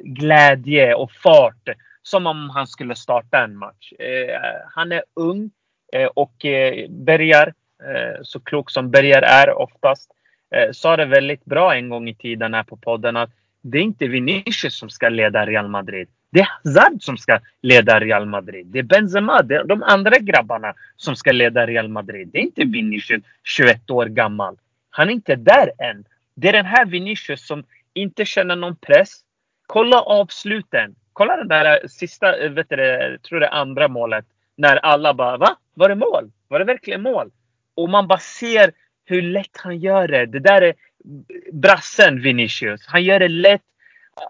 [0.00, 1.68] glädje och fart
[2.02, 3.92] som om han skulle starta en match.
[4.74, 5.50] Han är ung
[6.14, 6.34] och
[6.88, 7.54] Bergar,
[8.22, 10.10] så klok som Bergar är oftast,
[10.72, 14.06] sa det väldigt bra en gång i tiden här på podden att det är inte
[14.06, 16.08] Vinicius som ska leda Real Madrid.
[16.34, 18.66] Det är Hazard som ska leda Real Madrid.
[18.66, 22.28] Det är Benzema, det är de andra grabbarna som ska leda Real Madrid.
[22.32, 24.56] Det är inte Vinicius, 21 år gammal.
[24.90, 26.04] Han är inte där än.
[26.34, 29.20] Det är den här Vinicius som inte känner någon press.
[29.66, 30.94] Kolla avsluten.
[31.12, 34.24] Kolla den där eh, sista, eh, vet du, jag tror det andra målet.
[34.56, 35.56] När alla bara va?
[35.74, 36.30] Var det mål?
[36.48, 37.30] Var det verkligen mål?
[37.74, 38.72] Och man bara ser
[39.04, 40.26] hur lätt han gör det.
[40.26, 40.74] Det där är
[41.52, 42.86] brassen Vinicius.
[42.86, 43.62] Han gör det lätt.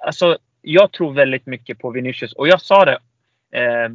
[0.06, 2.98] Alltså, jag tror väldigt mycket på Vinicius och jag sa det
[3.52, 3.88] eh,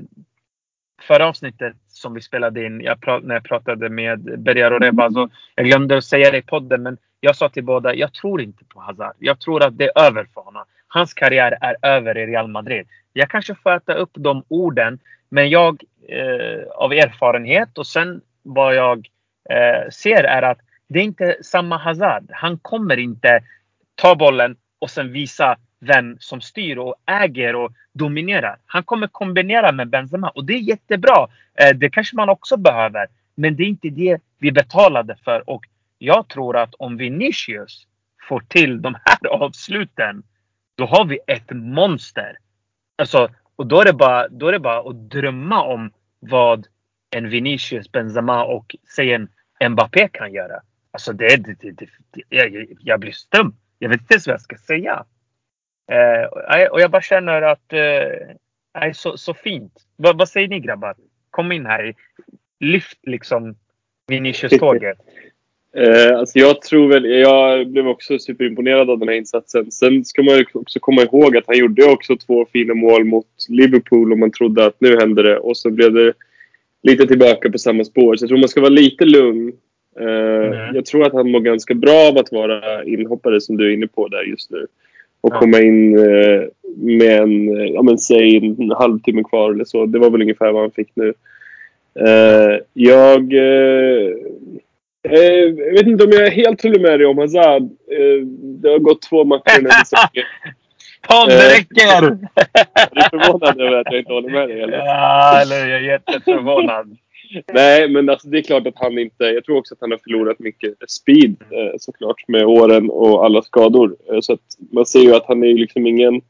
[1.02, 5.30] förra avsnittet som vi spelade in, jag när jag pratade med Berger och Reba.
[5.56, 8.66] Jag glömde att säga det i podden, men jag sa till båda, jag tror inte
[8.66, 9.16] på Hazard.
[9.20, 10.64] Jag tror att det är över för honom.
[10.88, 12.88] Hans karriär är över i Real Madrid.
[13.14, 18.76] Jag kanske får äta upp de orden, men jag eh, av erfarenhet och sen vad
[18.76, 19.08] jag
[19.50, 22.24] eh, ser är att det är inte samma Hazard.
[22.30, 23.44] Han kommer inte
[23.96, 28.58] ta bollen och sen visa vem som styr och äger och dominerar.
[28.66, 31.28] Han kommer kombinera med Benzema och det är jättebra.
[31.56, 33.08] Eh, det kanske man också behöver.
[33.36, 35.66] Men det är inte det vi betalade för och
[35.98, 37.88] jag tror att om Vinicius
[38.28, 40.24] får till de här avsluten,
[40.76, 42.38] då har vi ett monster.
[42.96, 46.68] Alltså, och då är, det bara, då är det bara att drömma om vad
[47.10, 49.30] en Vinicius, Benzema och säg en
[49.70, 50.62] Mbappé kan göra.
[50.92, 53.56] Alltså det, det, det, det jag, jag blir stum.
[53.80, 55.06] Jag vet inte ens vad jag ska säga.
[55.92, 58.36] Eh, och jag bara känner att eh,
[58.74, 59.74] är så, så fint.
[59.96, 60.96] Va, vad säger ni grabbar?
[61.30, 61.96] Kom in här.
[62.60, 63.56] Lyft liksom
[64.08, 64.98] Vinicius-tåget.
[65.78, 69.72] Eh, alltså jag tror väl, jag blev också superimponerad av den här insatsen.
[69.72, 74.12] Sen ska man också komma ihåg att han gjorde också två fina mål mot Liverpool
[74.12, 75.38] och man trodde att nu händer det.
[75.38, 76.14] Och så blev det
[76.84, 78.16] lite tillbaka på samma spår.
[78.16, 79.54] Så jag tror man ska vara lite lugn.
[80.00, 80.76] Eh, mm.
[80.76, 83.88] Jag tror att han mår ganska bra av att vara inhoppare som du är inne
[83.88, 84.68] på där just nu.
[85.22, 85.40] Och ja.
[85.40, 86.44] komma in eh,
[86.78, 89.86] med en, ja men säg en halvtimme kvar eller så.
[89.86, 91.14] Det var väl ungefär vad han fick nu.
[92.00, 94.14] Eh, jag eh,
[95.04, 95.22] Eh,
[95.58, 97.64] jag vet inte om jag är helt håller med dig om Hazard.
[97.64, 100.28] Eh, det har gått två matcher den här säsongen.
[101.10, 102.06] Tom, det eh, räcker!
[102.74, 104.62] Är du förvånad över att jag inte håller med dig?
[104.62, 104.78] Eller?
[104.78, 106.98] Ja, eller jag är jätteförvånad.
[107.54, 109.24] Nej, men alltså, det är klart att han inte...
[109.24, 113.42] Jag tror också att han har förlorat mycket speed eh, såklart med åren och alla
[113.42, 113.96] skador.
[114.12, 114.40] Eh, så att
[114.72, 116.22] man ser ju att han är liksom ingen...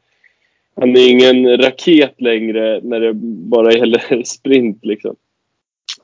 [0.76, 3.14] Han är ingen raket längre när det
[3.50, 5.16] bara gäller sprint liksom.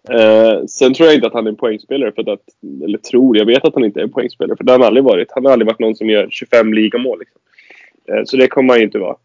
[0.10, 2.12] Eh, sen tror jag inte att han är en poängspelare.
[2.12, 2.44] För att,
[2.84, 4.58] eller tror, jag vet att han inte är en poängspelare.
[4.58, 5.28] För det har han aldrig varit.
[5.32, 7.20] Han har aldrig varit någon som gör 25 ligamål.
[7.20, 7.42] Liksom.
[8.10, 9.16] Eh, så det kommer han ju inte vara.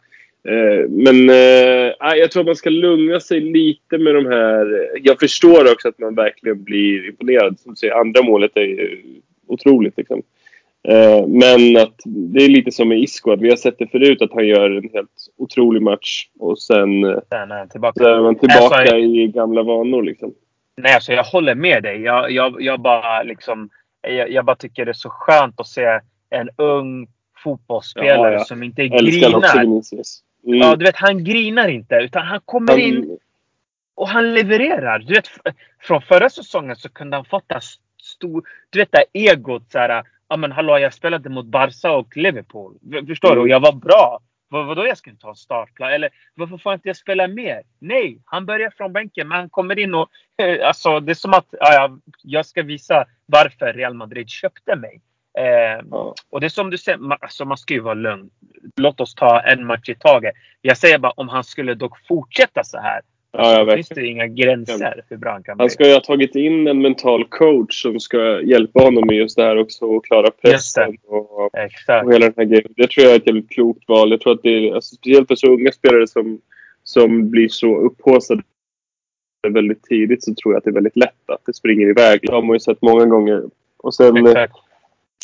[0.48, 4.90] Eh, men eh, jag tror att man ska lugna sig lite med de här...
[5.03, 7.61] Jag förstår också att man verkligen blir imponerad.
[7.61, 8.98] Som säger, andra målet är
[9.46, 9.96] otroligt.
[9.96, 10.22] Liksom.
[10.88, 13.33] Eh, men att det är lite som med Isco.
[13.33, 16.29] Att vi har sett det förut att han gör en helt otrolig match.
[16.38, 20.03] Och sen, sen är tillbaka, är man tillbaka alltså, i gamla vanor.
[20.03, 20.35] Liksom.
[20.76, 22.00] Nej, alltså jag håller med dig.
[22.00, 23.70] Jag, jag, jag bara liksom...
[24.03, 26.00] Jag, jag, bara tycker det är så skönt att se
[26.31, 27.07] en ung
[27.44, 28.44] fotbollsspelare ja, ja.
[28.44, 29.40] som inte grinar.
[30.46, 30.59] Mm.
[30.59, 31.94] Ja, du vet, han grinar inte.
[31.94, 32.81] Utan han kommer han...
[32.81, 33.18] in
[33.94, 34.98] och han levererar.
[34.98, 35.29] Du vet,
[35.81, 37.53] från förra säsongen så kunde han fått
[38.03, 38.48] stor...
[38.70, 40.05] Du vet det egot så här.
[40.29, 42.79] Ja men hallå, jag spelade mot Barca och Liverpool.
[43.07, 43.37] Förstår mm.
[43.37, 43.40] du?
[43.40, 44.20] Och jag var bra.
[44.48, 45.92] Vad, vadå jag ska inte ha en startplats?
[45.92, 47.62] Eller varför får inte jag spela mer?
[47.79, 50.09] Nej, han börjar från bänken men han kommer in och...
[50.62, 55.00] Alltså det är som att ja, jag ska visa varför Real Madrid köpte mig.
[55.38, 56.14] Eh, ja.
[56.30, 58.30] Och det är som du säger, man, alltså man ska ju vara lugn.
[58.76, 60.34] Låt oss ta en match i taget.
[60.60, 63.00] Jag säger bara om han skulle dock fortsätta så här.
[63.32, 65.62] Ja, jag finns det inga gränser hur bra han kan bli.
[65.62, 69.36] Han ska ju ha tagit in en mental coach som ska hjälpa honom med just
[69.36, 71.50] det här också och klara pressen och, och,
[72.12, 72.72] hela den här grejen.
[72.76, 74.10] Det tror jag är ett jävligt klokt val.
[74.10, 76.40] Jag tror att det alltså, speciellt för så unga spelare som,
[76.84, 78.42] som blir så upphaussade
[79.48, 82.20] väldigt tidigt så tror jag att det är väldigt lätt att det springer iväg.
[82.22, 83.42] Det har man ju sett många gånger.
[83.76, 84.56] Och sen, Exakt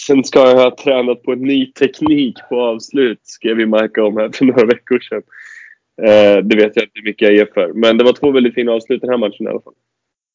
[0.01, 4.17] sen ska jag ha tränat på en ny teknik på avslut, skrev ju Marka om
[4.17, 5.23] här för några veckor sedan.
[6.03, 7.73] Eh, det vet jag inte hur mycket jag ger för.
[7.73, 9.75] Men det var två väldigt fina avslut den här matchen i alla fall.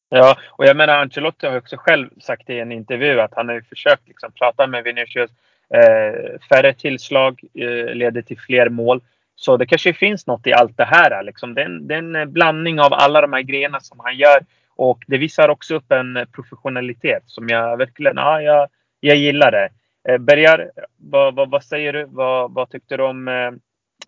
[0.08, 3.54] Ja, och jag menar Ancelotti har också själv sagt i en intervju att han har
[3.54, 5.30] ju försökt liksom, prata med Vinicius.
[5.74, 9.00] Eh, färre tillslag eh, leder till fler mål.
[9.36, 11.22] Så det kanske finns något i allt det här.
[11.22, 11.54] Liksom.
[11.54, 14.40] Det, är en, det är en blandning av alla de här grejerna som han gör.
[14.76, 18.68] Och det visar också upp en professionalitet som jag verkligen ja, jag,
[19.04, 19.52] jag gillar.
[19.52, 19.68] Det.
[20.08, 22.04] Eh, Bergar, vad, vad, vad, säger du?
[22.04, 23.50] Vad, vad tyckte du om eh,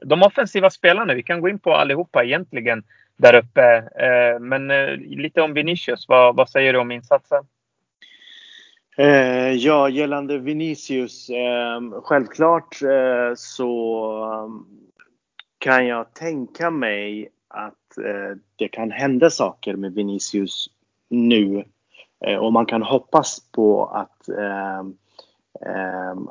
[0.02, 2.84] de offensiva spelarna, vi kan gå in på allihopa egentligen
[3.16, 3.76] där uppe.
[3.76, 7.44] Eh, men eh, lite om Vinicius, vad, vad säger du om insatsen?
[8.96, 11.30] Eh, ja, gällande Vinicius.
[11.30, 14.70] Ehm, självklart eh, så
[15.58, 20.66] kan jag tänka mig att eh, det kan hända saker med Vinicius
[21.08, 21.64] nu
[22.40, 24.28] och man kan hoppas på att,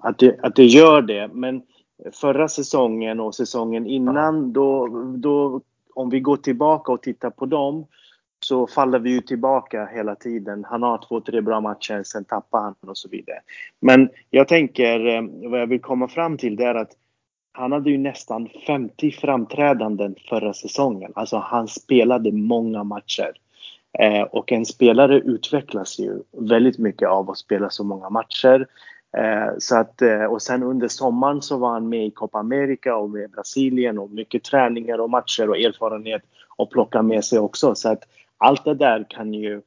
[0.01, 1.27] att, det, att det gör det.
[1.33, 1.61] Men
[2.11, 5.61] förra säsongen och säsongen innan, då, då,
[5.93, 7.85] om vi går tillbaka och tittar på dem,
[8.39, 10.65] så faller vi ju tillbaka hela tiden.
[10.69, 13.39] Han har två, tre bra matcher, sen tappar han och så vidare.
[13.79, 16.91] Men jag tänker, eh, vad jag vill komma fram till det är att
[17.51, 21.11] han hade ju nästan 50 framträdanden förra säsongen.
[21.15, 23.31] Alltså han spelade många matcher.
[23.99, 28.67] Eh, och en spelare utvecklas ju väldigt mycket av att spela så många matcher.
[29.17, 32.95] Eh, så att, eh, och sen under sommaren så var han med i Copa America
[32.95, 36.21] och med Brasilien och mycket träningar och matcher och erfarenhet
[36.57, 37.75] och plocka med sig också.
[37.75, 38.03] Så att
[38.37, 39.61] allt det där kan ju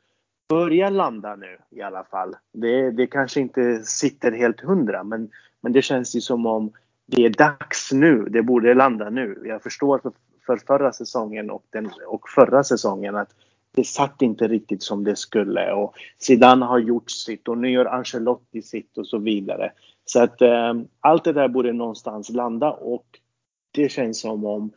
[0.48, 2.36] börja landa nu i alla fall.
[2.52, 6.72] Det, det kanske inte sitter helt hundra men, men det känns ju som om
[7.06, 8.26] det är dags nu.
[8.30, 9.42] Det borde landa nu.
[9.44, 10.12] Jag förstår för,
[10.46, 13.34] för förra säsongen och, den, och förra säsongen att
[13.76, 17.84] det satt inte riktigt som det skulle och Zidane har gjort sitt och nu gör
[17.84, 19.72] Ancelotti sitt och så vidare.
[20.04, 23.06] Så att eh, allt det där borde någonstans landa och
[23.70, 24.70] det känns som om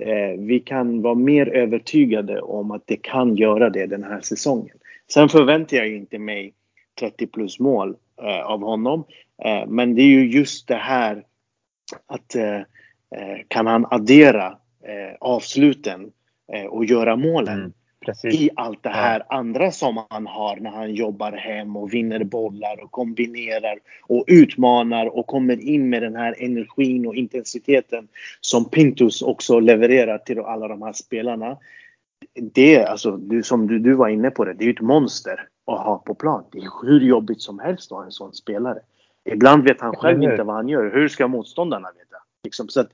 [0.00, 4.76] eh, vi kan vara mer övertygade om att det kan göra det den här säsongen.
[5.12, 6.54] Sen förväntar jag inte mig
[7.00, 9.04] 30 plus mål eh, av honom.
[9.44, 11.24] Eh, men det är ju just det här
[12.06, 14.46] att eh, eh kan han addera
[14.82, 16.10] eh, avsluten
[16.52, 17.58] eh, och göra målen.
[17.58, 17.72] Mm.
[18.08, 18.34] Precis.
[18.34, 19.36] i allt det här ja.
[19.36, 25.06] andra som han har när han jobbar hem och vinner bollar och kombinerar och utmanar
[25.06, 28.08] och kommer in med den här energin och intensiteten
[28.40, 31.56] som Pintus också levererar till alla de här spelarna.
[32.52, 35.80] Det alltså, du, som du, du var inne på det, det är ett monster att
[35.80, 36.44] ha på plan.
[36.52, 38.78] Det är hur jobbigt som helst att ha en sån spelare.
[39.24, 40.90] Ibland vet han själv inte vad han gör.
[40.94, 42.16] Hur ska motståndarna veta?
[42.44, 42.90] Liksom, så att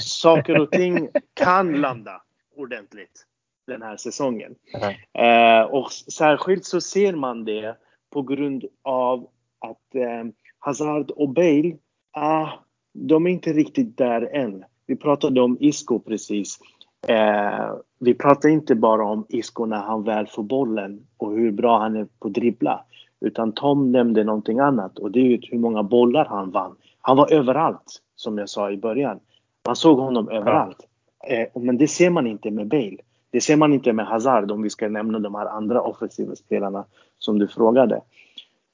[0.00, 2.22] saker och ting kan landa
[2.56, 3.27] ordentligt
[3.68, 4.54] den här säsongen.
[4.74, 5.60] Mm.
[5.62, 7.76] Eh, och särskilt så ser man det
[8.10, 9.26] på grund av
[9.58, 11.76] att eh, Hazard och Bale,
[12.12, 12.48] ah,
[12.92, 14.64] de är inte riktigt där än.
[14.86, 16.58] Vi pratade om Isco precis.
[17.06, 21.78] Eh, vi pratar inte bara om Isco när han väl får bollen och hur bra
[21.78, 22.84] han är på dribbla.
[23.20, 26.76] Utan Tom nämnde någonting annat och det är ju hur många bollar han vann.
[27.00, 29.20] Han var överallt, som jag sa i början.
[29.66, 30.86] Man såg honom överallt.
[31.28, 32.96] Eh, men det ser man inte med Bale.
[33.30, 36.84] Det ser man inte med Hazard om vi ska nämna de här andra offensiva spelarna
[37.18, 38.02] som du frågade.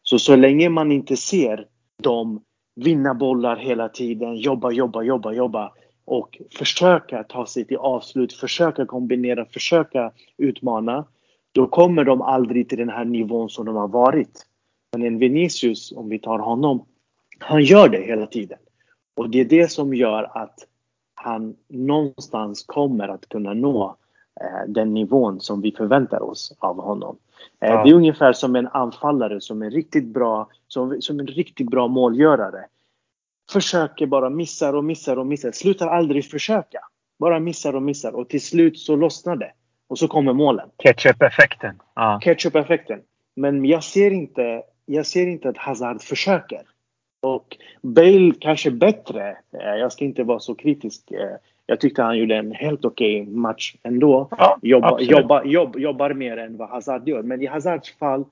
[0.02, 1.66] Så så länge man inte ser
[2.02, 2.40] dem
[2.76, 5.72] vinna bollar hela tiden, jobba, jobba, jobba, jobba
[6.04, 11.04] och försöka ta sig till avslut, försöka kombinera, försöka utmana.
[11.52, 14.46] Då kommer de aldrig till den här nivån som de har varit.
[14.92, 16.84] Men en Vinicius, om vi tar honom,
[17.38, 18.58] han gör det hela tiden.
[19.16, 20.66] Och det är det som gör att
[21.14, 23.96] han någonstans kommer att kunna nå
[24.66, 27.16] den nivån som vi förväntar oss av honom.
[27.60, 27.84] Eh, ja.
[27.84, 31.88] Det är ungefär som en anfallare som är riktigt bra, som, som en riktigt bra
[31.88, 32.64] målgörare.
[33.52, 35.52] Försöker bara missar och missar och missar.
[35.52, 36.78] Slutar aldrig försöka.
[37.18, 39.52] Bara missar och missar och till slut så lossnar det.
[39.88, 40.68] Och så kommer målen.
[40.78, 41.80] Ketchup-effekten.
[41.94, 42.20] Ja.
[42.22, 43.00] Ketchup-effekten.
[43.36, 46.62] Men jag ser, inte, jag ser inte att Hazard försöker.
[47.22, 49.30] Och Bale kanske bättre.
[49.30, 51.12] Eh, jag ska inte vara så kritisk
[51.66, 54.29] jag tyckte han gjorde en helt okej okay match ändå.
[54.31, 57.22] Ja, jobba, jobba, jobb, jobbar mer än vad Hazard gör.
[57.22, 58.24] Men i Hazards fall,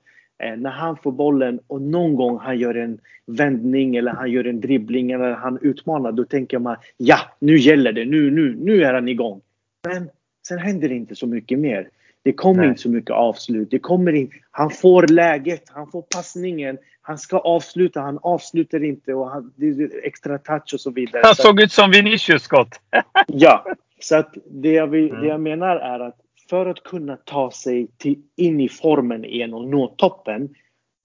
[0.43, 4.47] eh, när han får bollen och någon gång han gör en vändning eller han gör
[4.47, 8.83] en dribbling eller han utmanar, då tänker man ja, nu gäller det, nu, nu, nu
[8.83, 9.41] är han igång.
[9.87, 10.09] Men
[10.47, 11.89] sen händer det inte så mycket mer.
[12.23, 12.69] Det kommer Nej.
[12.69, 13.71] inte så mycket avslut.
[13.71, 16.77] Det kommer in, han får läget, han får passningen.
[17.01, 21.21] Han ska avsluta, han avslutar inte och han, det är extra touch och så vidare.
[21.25, 22.79] Han såg ut som Vinicius Scott.
[23.27, 23.65] ja,
[23.99, 25.21] så att det jag, vill, mm.
[25.21, 26.17] det jag menar är att
[26.49, 30.49] för att kunna ta sig till, in i formen igen och nå toppen.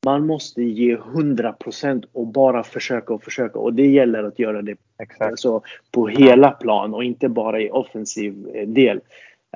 [0.04, 4.76] Man måste ge 100% och bara försöka och försöka och det gäller att göra det
[5.18, 9.00] Alltså, på hela plan och inte bara i offensiv eh, del.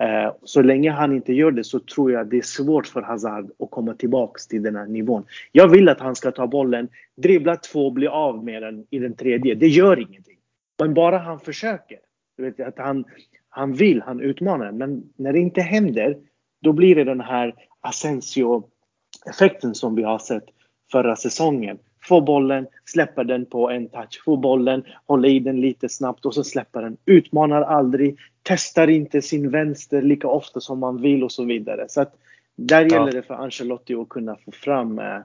[0.02, 3.50] Eh, så länge han inte gör det så tror jag det är svårt för Hazard
[3.58, 5.24] att komma tillbaks till den här nivån.
[5.52, 9.16] Jag vill att han ska ta bollen, dribbla två, bli av med den i den
[9.16, 9.54] tredje.
[9.54, 10.38] Det gör ingenting.
[10.78, 11.98] Men bara han försöker.
[12.36, 13.04] Du vet, att han,
[13.48, 14.72] han vill, han utmanar.
[14.72, 16.18] Men när det inte händer,
[16.62, 20.44] då blir det den här Asensio-effekten som vi har sett
[20.92, 21.78] förra säsongen.
[22.04, 24.22] Få bollen, släppa den på en touch.
[24.24, 26.96] Få bollen, hålla i den lite snabbt och så släppa den.
[27.06, 31.86] Utmanar aldrig, testar inte sin vänster lika ofta som man vill och så vidare.
[31.88, 32.14] Så att
[32.56, 32.88] där ja.
[32.88, 35.20] gäller det för Ancelotti att kunna få fram äh,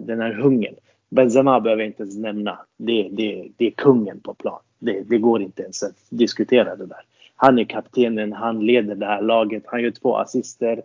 [0.00, 0.74] den här hungern.
[1.10, 2.58] Benzema behöver jag inte ens nämna.
[2.76, 4.60] Det, det, det är kungen på plan.
[4.78, 7.00] Det, det går inte ens att diskutera det där.
[7.36, 10.82] Han är kaptenen, han leder det här laget, han gör två assister.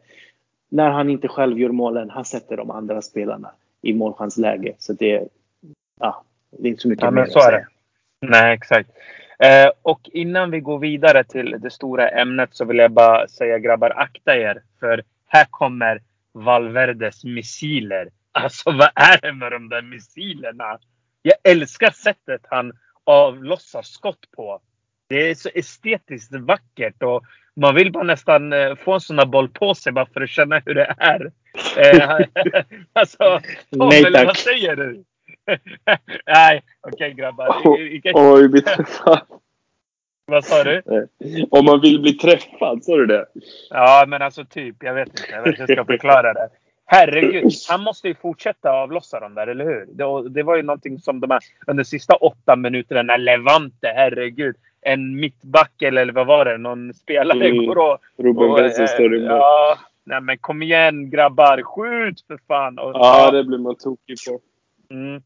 [0.69, 3.51] När han inte själv gör målen, han sätter de andra spelarna
[3.83, 4.75] i målchansläge.
[4.79, 5.27] Så det,
[5.99, 7.67] ja, det är inte så mycket ja, mer så att säga.
[8.21, 8.89] Nej, exakt.
[9.39, 13.59] Eh, och innan vi går vidare till det stora ämnet så vill jag bara säga
[13.59, 14.61] grabbar, akta er.
[14.79, 18.09] För här kommer Valverdes missiler.
[18.31, 20.79] Alltså vad är det med de där missilerna?
[21.21, 22.71] Jag älskar sättet han
[23.03, 24.61] avlossar skott på.
[25.07, 27.23] Det är så estetiskt vackert och
[27.55, 30.29] man vill bara nästan eh, få en sån där boll på sig bara för att
[30.29, 31.31] känna hur det är.
[31.77, 32.17] Eh,
[32.93, 33.39] alltså,
[33.77, 34.37] Tom, Nej, eller vad tack.
[34.37, 35.03] säger du?
[36.25, 37.61] Nej, okej okay, grabbar.
[38.13, 39.21] Oj, bli träffad.
[40.25, 40.81] Vad sa du?
[41.49, 43.25] Om man vill bli träffad, sa du det?
[43.69, 44.75] Ja, men alltså typ.
[44.79, 45.41] Jag vet inte.
[45.43, 46.49] Hur jag ska förklara det.
[46.85, 49.85] Herregud, han måste ju fortsätta avlossa dem där, eller hur?
[49.85, 54.55] Det, det var ju någonting som de här under sista åtta minuterna när Levante, herregud.
[54.81, 56.57] En mittback eller vad var det?
[56.57, 57.65] Någon spelare Mm.
[57.65, 57.97] går och...
[58.17, 59.27] Ruben Benson eh, står i mål.
[59.29, 61.61] Ja, nej men kom igen grabbar.
[61.63, 62.79] Skjut för fan!
[62.79, 64.39] Och, Ja, det blir man tokig på.
[64.93, 65.23] Mm.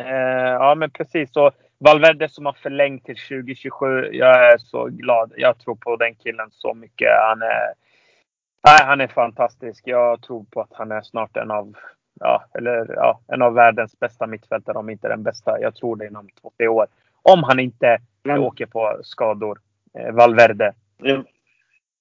[0.00, 1.32] Eh, ja, men precis.
[1.32, 4.08] Så Valverde som har förlängt till 2027.
[4.12, 5.32] Jag är så glad.
[5.36, 7.08] Jag tror på den killen så mycket.
[7.28, 7.72] Han är,
[8.66, 9.82] nej, han är fantastisk.
[9.86, 11.76] Jag tror på att han är snart en av,
[12.20, 15.60] ja, eller, ja, en av världens bästa mittfältare, om inte den bästa.
[15.60, 16.86] Jag tror det inom två, tre år.
[17.22, 18.42] Om han inte Mm.
[18.42, 19.58] åker på skador.
[19.98, 20.72] Eh, Valverde.
[21.02, 21.24] En-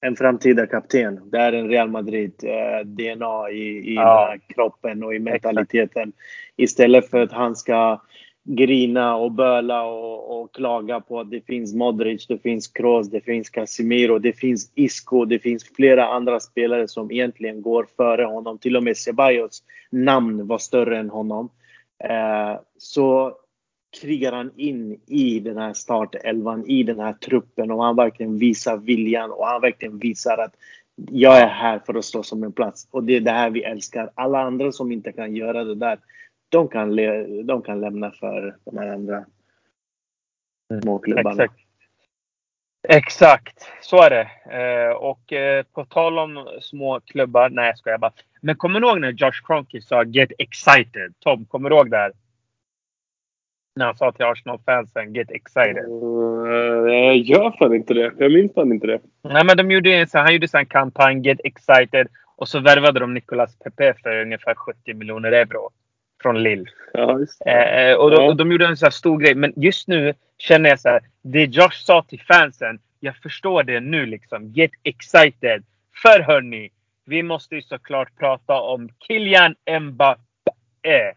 [0.01, 1.29] En framtida kapten.
[1.31, 4.36] Det är en Real Madrid eh, DNA i, i Ja.
[4.47, 6.13] kroppen och i mentaliteten.
[6.55, 8.01] Istället för att han ska
[8.43, 13.21] grina och böla och, och klaga på att det finns Modric, det finns Kroos, det
[13.21, 18.57] finns Casemiro, det finns Isco, det finns flera andra spelare som egentligen går före honom.
[18.57, 21.49] Till och med Ceballos namn var större än honom.
[22.03, 23.33] Eh, så
[24.01, 28.77] krigar han in i den här startelvan, i den här truppen och han verkligen visar
[28.77, 30.55] viljan och han verkligen visar att
[31.12, 32.88] jag är här för att stå som en plats.
[32.91, 34.10] Och det är det här vi älskar.
[34.15, 35.99] Alla andra som inte kan göra det där,
[36.49, 39.25] de kan, le- de kan lämna för de här andra
[40.83, 41.43] småklubbarna.
[41.43, 41.60] Exakt.
[42.89, 44.29] Exakt, så är det.
[44.57, 47.49] Eh, och eh, på tal om små klubbar.
[47.49, 48.12] Nej, jag skojar bara.
[48.41, 51.13] Men kommer du ihåg när Josh Kroenke sa “Get excited”?
[51.19, 52.12] Tom, kommer du ihåg det här?
[53.78, 55.86] När han sa till Arsenal-fansen “Get excited”.
[55.86, 58.12] Uh, jag gör fan inte det.
[58.18, 59.00] Jag minns fan inte det.
[59.24, 63.00] Nej, men de gjorde en, så, han gjorde en kampanj “Get excited” och så värvade
[63.00, 65.70] de Nicolas Pepe för ungefär 70 miljoner euro.
[66.22, 66.66] Från Lille.
[66.94, 67.90] Ja, det.
[67.92, 68.30] Eh, och, de, Ja.
[68.30, 69.36] och de gjorde en så stor grej.
[69.36, 71.02] Men just nu känner jag så här.
[71.22, 72.80] Det Josh sa till fansen.
[73.00, 74.48] Jag förstår det nu liksom.
[74.48, 75.63] Get excited.
[76.04, 76.70] För hörni.
[77.06, 81.13] Vi måste ju såklart prata om Kylian Mbappé.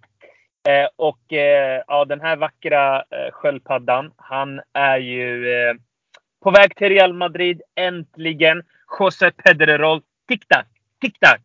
[0.70, 4.12] Eh, och eh, ja, den här vackra eh, sköldpaddan.
[4.16, 5.74] Han är ju eh,
[6.42, 7.62] på väg till Real Madrid.
[7.74, 8.62] Äntligen.
[8.98, 10.02] José Pedrerol.
[10.28, 10.66] tick tack,
[11.00, 11.40] tick tack!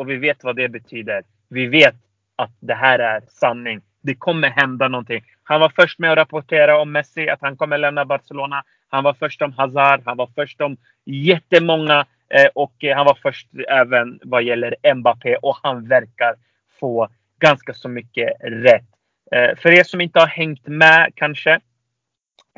[0.00, 1.22] Och vi vet vad det betyder.
[1.48, 1.94] Vi vet
[2.36, 3.80] att det här är sanning.
[4.02, 5.24] Det kommer hända någonting.
[5.42, 8.64] Han var först med att rapportera om Messi, att han kommer lämna Barcelona.
[8.88, 10.02] Han var först om Hazard.
[10.04, 12.06] Han var först om jättemånga.
[12.28, 15.36] Eh, och eh, han var först även vad gäller Mbappé.
[15.36, 16.34] Och han verkar
[16.80, 17.08] få
[17.42, 18.88] ganska så mycket rätt.
[19.32, 21.60] Eh, för er som inte har hängt med kanske.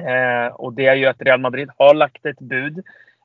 [0.00, 2.78] Eh, och det är ju att Real Madrid har lagt ett bud.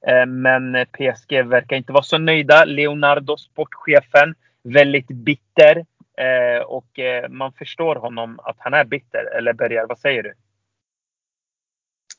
[0.07, 2.65] Eh, men PSG verkar inte vara så nöjda.
[2.65, 5.85] Leonardo, sportchefen, väldigt bitter.
[6.17, 9.37] Eh, och eh, man förstår honom att han är bitter.
[9.37, 10.33] Eller Berger, vad säger du?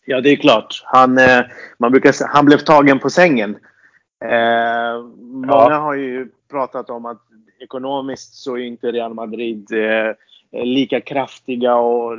[0.06, 0.82] Ja, det är klart.
[0.84, 1.40] Han, eh,
[1.78, 3.58] man brukar han blev tagen på sängen.
[4.24, 7.22] Eh, många har ju pratat om att
[7.60, 10.14] ekonomiskt så är inte Real Madrid eh,
[10.64, 12.18] lika kraftiga och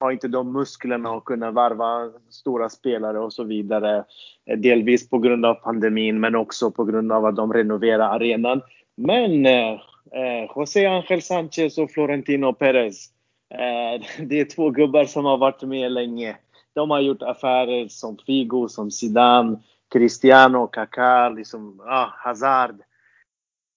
[0.00, 4.04] har inte de musklerna att kunna varva stora spelare och så vidare.
[4.46, 8.62] Eh, Delvis på grund av pandemin men också på grund av att de renoverar arenan.
[8.96, 9.72] Men eh,
[10.12, 13.08] eh, José Ángel Sánchez och Florentino Perez.
[13.54, 16.36] Eh, det är två gubbar som har varit med länge.
[16.74, 19.58] De har gjort affärer som Figo, som Zidane,
[19.90, 22.82] Cristiano, Kaká, liksom, ah, Hazard.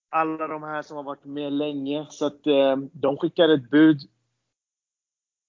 [0.09, 2.05] Alla de här som har varit med länge.
[2.09, 4.01] Så att eh, de skickar ett bud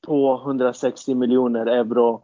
[0.06, 2.22] på 160 miljoner euro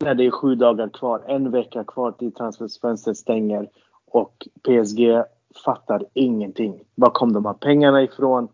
[0.00, 1.24] när det är sju dagar kvar.
[1.28, 3.68] En vecka kvar till transferfönstret stänger.
[4.06, 5.22] Och PSG
[5.64, 6.84] fattar ingenting.
[6.94, 8.48] Var kom de här pengarna ifrån?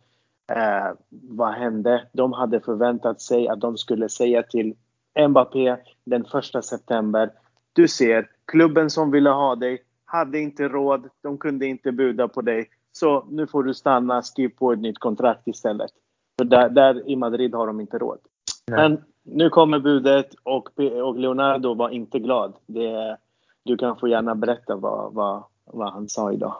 [0.53, 2.09] Eh, vad hände?
[2.12, 4.74] De hade förväntat sig att de skulle säga till
[5.28, 7.30] Mbappé den första september.
[7.72, 11.09] Du ser, klubben som ville ha dig hade inte råd.
[11.22, 12.68] De kunde inte buda på dig.
[12.92, 15.90] Så nu får du stanna, skriv på ett nytt kontrakt istället.
[16.38, 18.18] För där, där i Madrid har de inte råd.
[18.66, 18.78] Nej.
[18.80, 20.68] Men nu kommer budet och,
[21.05, 22.53] och Leonardo var inte glad.
[22.66, 23.16] Det,
[23.64, 26.55] du kan få gärna berätta vad, vad, vad han sa idag.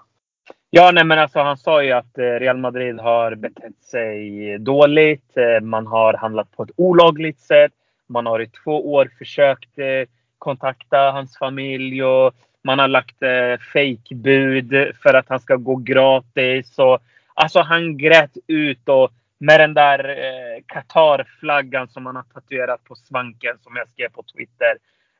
[0.71, 5.37] Ja, nej, men alltså han sa ju att eh, Real Madrid har betett sig dåligt.
[5.37, 7.73] Eh, Man har handlat på ett olagligt sätt.
[8.07, 10.09] Man har i två år försökt eh,
[10.39, 12.35] kontakta hans familj och
[12.65, 16.79] man har lagt eh, fejkbud för att han ska gå gratis.
[16.79, 16.99] Och,
[17.35, 22.95] alltså han grät ut och med den där eh, Qatar-flaggan som han har tatuerat på
[22.95, 24.77] svanken som jag skrev på Twitter.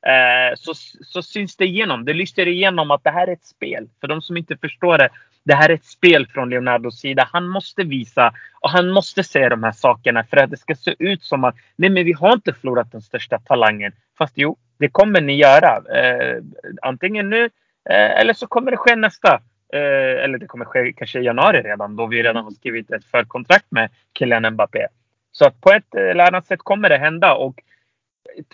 [0.07, 0.73] Eh, så,
[1.05, 2.05] så syns det igenom.
[2.05, 3.89] Det lyser igenom att det här är ett spel.
[4.01, 5.09] För de som inte förstår det.
[5.45, 7.29] Det här är ett spel från Leonardos sida.
[7.33, 10.95] Han måste visa och han måste säga de här sakerna för att det ska se
[10.99, 13.93] ut som att nej, men vi har inte förlorat den största talangen.
[14.19, 15.83] Fast jo, det kommer ni göra.
[15.99, 16.43] Eh,
[16.83, 17.45] antingen nu
[17.91, 19.41] eh, eller så kommer det ske nästa.
[19.73, 23.05] Eh, eller det kommer ske kanske i januari redan då vi redan har skrivit ett
[23.05, 24.87] förkontrakt med Kylian Mbappé.
[25.33, 27.35] Så att på ett eller annat sätt kommer det hända.
[27.35, 27.63] Och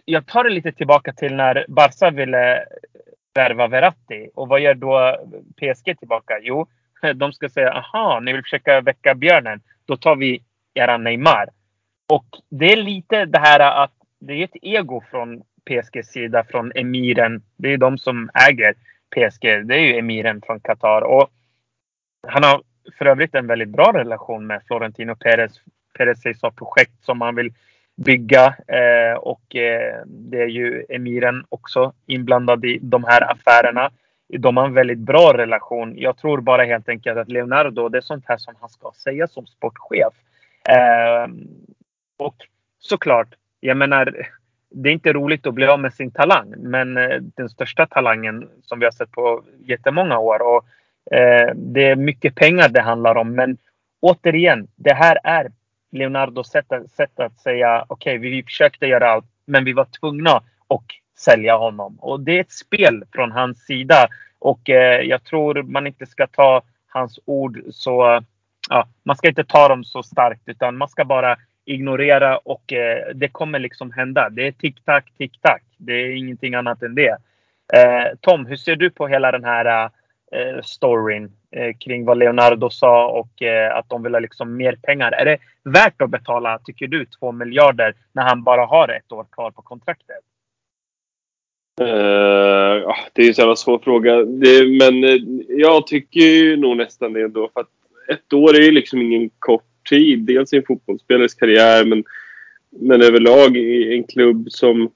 [0.04, 2.64] jag tar det lite tillbaka till när Barca ville
[3.34, 4.30] värva Verratti.
[4.34, 5.16] Och vad gör då
[5.56, 6.38] PSG tillbaka?
[6.42, 6.66] Jo,
[7.14, 9.60] de ska säga aha, ni vill försöka väcka björnen.
[9.86, 10.42] Då tar vi
[10.74, 11.48] era Neymar.
[12.08, 16.72] Och det är lite det här att det är ett ego från PSGs sida, från
[16.74, 17.42] emiren.
[17.56, 18.74] Det är ju de som äger
[19.14, 19.66] PSG.
[19.66, 21.02] Det är ju emiren från Qatar.
[21.02, 21.30] Och
[22.26, 22.62] han har
[22.98, 25.52] för övrigt en väldigt bra relation med Florentino Perez.
[25.98, 27.52] Perez sägs ha projekt som han vill
[27.96, 33.90] bygga eh, och eh, det är ju emiren också inblandad i de här affärerna.
[34.38, 35.94] De har en väldigt bra relation.
[35.96, 39.28] Jag tror bara helt enkelt att Leonardo, det är sånt här som han ska säga
[39.28, 40.14] som sportchef.
[40.68, 41.28] Eh,
[42.16, 42.36] och
[42.78, 44.26] såklart, jag menar,
[44.74, 48.48] det är inte roligt att bli av med sin talang, men eh, den största talangen
[48.62, 50.42] som vi har sett på jättemånga år.
[50.42, 50.64] Och,
[51.16, 53.56] eh, det är mycket pengar det handlar om, men
[54.00, 55.52] återigen, det här är
[55.92, 60.30] Leonardos sätt, sätt att säga okej, okay, vi försökte göra allt, men vi var tvungna
[60.68, 60.84] att
[61.18, 61.96] sälja honom.
[62.00, 64.08] Och det är ett spel från hans sida
[64.38, 68.22] och eh, jag tror man inte ska ta hans ord så.
[68.70, 73.14] Ja, man ska inte ta dem så starkt utan man ska bara ignorera och eh,
[73.14, 74.30] det kommer liksom hända.
[74.30, 75.62] Det är tick-tack, tick-tack.
[75.76, 77.16] Det är ingenting annat än det.
[77.74, 79.90] Eh, Tom, hur ser du på hela den här
[80.32, 84.76] eh, storyn eh, kring vad Leonardo sa och eh, att de vill ha liksom mer
[84.82, 85.12] pengar?
[85.12, 89.26] Är det värt att betala, tycker du, två miljarder när han bara har ett år
[89.30, 90.16] kvar på kontraktet?
[91.80, 94.24] Uh, det är en så jävla svår fråga.
[94.24, 97.50] Det, men uh, jag tycker ju nog nästan det ändå.
[97.52, 97.68] För att
[98.08, 100.18] ett år är ju liksom ingen kort tid.
[100.18, 102.04] Dels i en fotbollsspelares karriär men,
[102.70, 104.90] men överlag i en klubb som...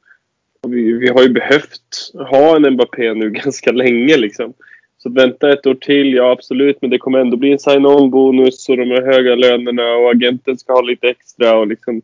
[0.69, 4.55] Vi, vi har ju behövt ha en Mbappé nu ganska länge liksom.
[4.99, 8.77] Så vänta ett år till, ja absolut, men det kommer ändå bli en sign-on-bonus och
[8.77, 12.03] de här höga lönerna och agenten ska ha lite extra och liksom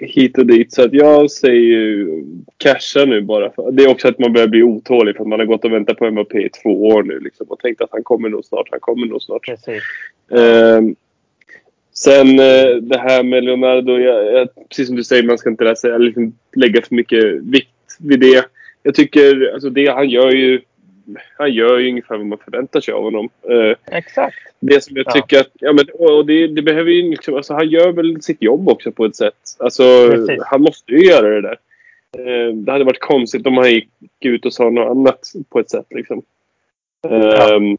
[0.00, 0.72] hit och dit.
[0.72, 2.24] Så att jag säger ju
[2.56, 3.50] casha nu bara.
[3.50, 5.72] För, det är också att man börjar bli otålig för att man har gått och
[5.72, 8.68] väntat på Mbappé i två år nu liksom, och tänkt att han kommer nog snart,
[8.70, 9.46] han kommer nog snart.
[9.46, 9.82] Precis.
[10.28, 10.96] Um,
[12.04, 15.64] Sen eh, det här med Leonardo, jag, jag, precis som du säger, man ska inte
[15.64, 18.44] läsa, liksom, lägga för mycket vikt vid det.
[18.82, 20.60] Jag tycker, alltså det han gör ju,
[21.38, 23.28] han gör ju ungefär vad man förväntar sig av honom.
[23.50, 24.36] Eh, Exakt.
[24.60, 25.12] Det som jag ja.
[25.12, 28.42] tycker att, ja men och det, det behöver ju liksom, alltså han gör väl sitt
[28.42, 29.56] jobb också på ett sätt.
[29.58, 30.42] Alltså Precis.
[30.46, 31.58] han måste ju göra det där.
[32.18, 33.88] Eh, det hade varit konstigt om han gick
[34.20, 36.22] ut och sa något annat på ett sätt liksom.
[37.02, 37.56] Ja.
[37.56, 37.78] Um,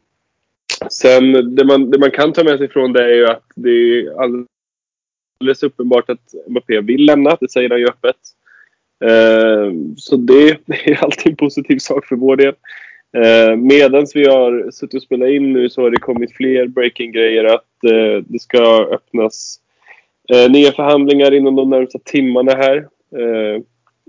[0.88, 3.70] Sen det man, det man kan ta med sig från det är ju att det
[3.70, 7.36] är alldeles uppenbart att Mbappé vill lämna.
[7.40, 8.16] Det säger han ju öppet.
[9.04, 12.54] Eh, så det, det, är alltid en positiv sak för vår del.
[13.16, 17.44] Eh, Medan vi har suttit och spelat in nu så har det kommit fler breaking-grejer
[17.44, 19.60] att eh, det ska öppnas
[20.32, 22.76] eh, nya förhandlingar inom de närmsta timmarna här.
[23.16, 23.62] Eh,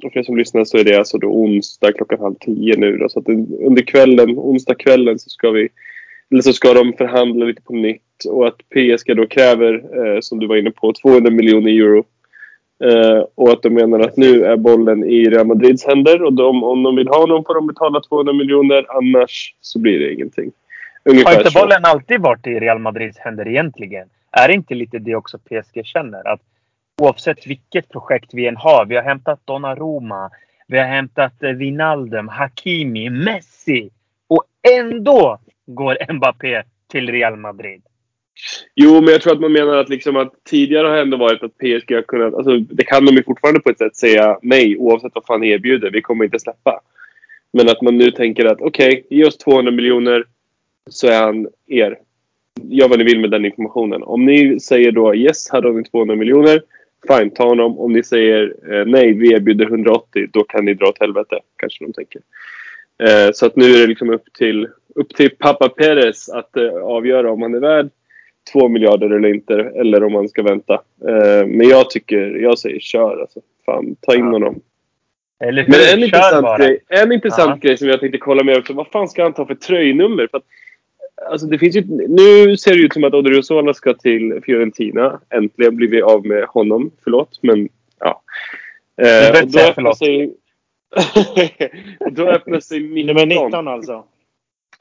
[0.04, 2.98] och för er som lyssnar så är det alltså då onsdag klockan halv tio nu.
[2.98, 3.28] Då, så att
[3.68, 5.70] under kvällen, onsdag kvällen så ska vi
[6.32, 10.40] eller så ska de förhandla lite på nytt och att PSG då kräver, eh, som
[10.40, 12.04] du var inne på, 200 miljoner euro.
[12.84, 16.64] Eh, och att de menar att nu är bollen i Real Madrids händer och de,
[16.64, 20.52] om de vill ha någon får de betala 200 miljoner, annars så blir det ingenting.
[21.06, 24.08] Ungefär Har inte bollen alltid varit i Real Madrids händer egentligen?
[24.32, 26.28] Är det inte lite det också PSG känner?
[26.28, 26.42] Att
[27.02, 30.30] oavsett vilket projekt vi än har, vi har hämtat Donnarumma,
[30.68, 33.90] vi har hämtat eh, Wijnaldum, Hakimi, Messi.
[34.28, 34.44] Och
[34.80, 37.82] ändå går Mbappé till Real Madrid.
[38.76, 41.58] Jo, men jag tror att man menar att, liksom att tidigare har ändå varit att
[41.58, 42.34] PSG har kunnat...
[42.34, 45.92] Alltså, det kan de ju fortfarande på ett sätt säga nej oavsett vad fan erbjuder.
[45.92, 46.82] Vi kommer inte släppa.
[47.54, 50.26] Men att man nu tänker att okej, okay, ge oss 200 miljoner
[50.90, 51.98] så är han er.
[52.62, 54.04] Gör vad ni vill med den informationen.
[54.04, 56.62] Om ni säger då yes, här har ni 200 miljoner.
[57.08, 57.80] Fine, ta honom.
[57.80, 61.40] Om ni säger eh, nej, vi erbjuder 180, då kan ni dra åt helvete.
[61.56, 62.22] Kanske de tänker.
[63.04, 66.74] Eh, så att nu är det liksom upp till upp till pappa Perez att eh,
[66.74, 67.90] avgöra om han är värd
[68.54, 69.54] två miljarder eller inte.
[69.76, 70.74] Eller om han ska vänta.
[71.08, 73.40] Eh, men jag tycker, jag säger kör alltså.
[73.66, 74.32] Fan, ta in ja.
[74.32, 74.60] honom.
[75.44, 75.70] Eller hur?
[75.72, 76.58] Men en intressant, bara.
[76.58, 77.68] grej, en intressant Ja.
[77.68, 78.74] grej som jag tänkte kolla med också.
[78.74, 80.28] Vad fan ska han ta för tröjnummer?
[80.32, 80.44] För att,
[81.32, 85.20] alltså det finns ju, nu ser det ut som att Odriozola ska till Fiorentina.
[85.30, 86.92] Äntligen blir vi av med honom.
[87.04, 87.70] Förlåt, men
[88.00, 88.22] ja.
[88.96, 89.98] Du Eh, behöver och inte säga förlåt.
[89.98, 90.34] sig...
[92.12, 93.06] då öppnar sig 19.
[93.06, 94.04] Nummer 19 alltså.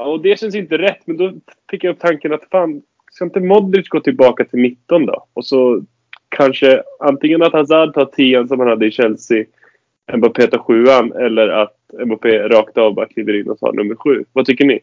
[0.07, 1.07] Och det känns inte rätt.
[1.07, 1.33] Men då
[1.71, 5.27] fick jag upp tanken att fan, ska inte Modric gå tillbaka till 19 då?
[5.33, 5.83] Och så
[6.29, 9.45] kanske antingen att Hazard tar 10 som han hade i Chelsea,
[10.13, 10.85] Mbappé tar 7
[11.27, 11.77] eller att
[12.07, 14.25] Mbappé rakt av bara kliver in och tar nummer 7.
[14.33, 14.81] Vad tycker ni?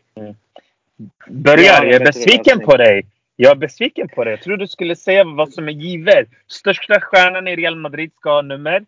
[1.28, 3.06] Börjar, Ja, jag är besviken på dig.
[3.36, 4.34] Jag är besviken på dig.
[4.34, 6.28] Jag tror du skulle säga vad som är givet.
[6.48, 8.86] Största stjärnan i Real Madrid ska ha nummer.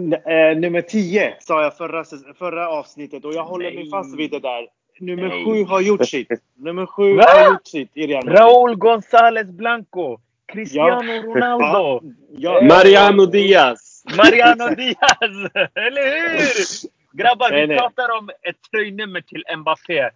[0.00, 2.04] N- eh, nummer 10 sa jag förra,
[2.38, 3.90] förra avsnittet och jag håller mig Nej.
[3.90, 4.66] fast vid det där.
[5.00, 5.44] Nummer Nej.
[5.44, 6.28] 7 har gjort sitt.
[6.56, 7.24] Nummer 7 Va?
[7.28, 8.38] har gjort sitt i Real Madrid.
[8.40, 10.18] Raúl González Blanco.
[10.52, 12.00] Cristiano Ronaldo.
[12.30, 14.04] Ja, Mariano Diaz!
[14.16, 15.50] Mariano Diaz!
[15.74, 16.90] Eller hur?
[17.18, 17.78] Grabbar, Nej, vi nej.
[17.78, 20.10] pratar om ett tröjnummer till Mbappé.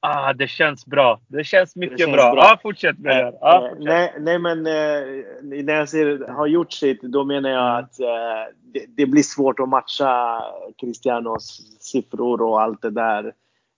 [0.00, 1.20] Ah, det känns bra.
[1.28, 2.32] Det känns mycket känns bra.
[2.32, 2.42] bra.
[2.42, 3.34] Ah, fortsätt Eh, Bergar.
[3.40, 3.84] Ah, fortsätt.
[3.84, 5.02] nej, nej, men eh,
[5.42, 7.84] när jag säger har gjort sitt, då menar jag Mm.
[7.84, 10.42] att eh, det, det blir svårt att matcha
[10.80, 13.32] Cristianos siffror och allt det där.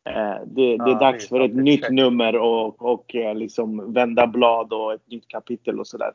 [0.09, 4.73] Eh, det, det är dags för ett nytt nummer och, och eh, liksom vända blad
[4.73, 6.13] och ett nytt kapitel och sådär.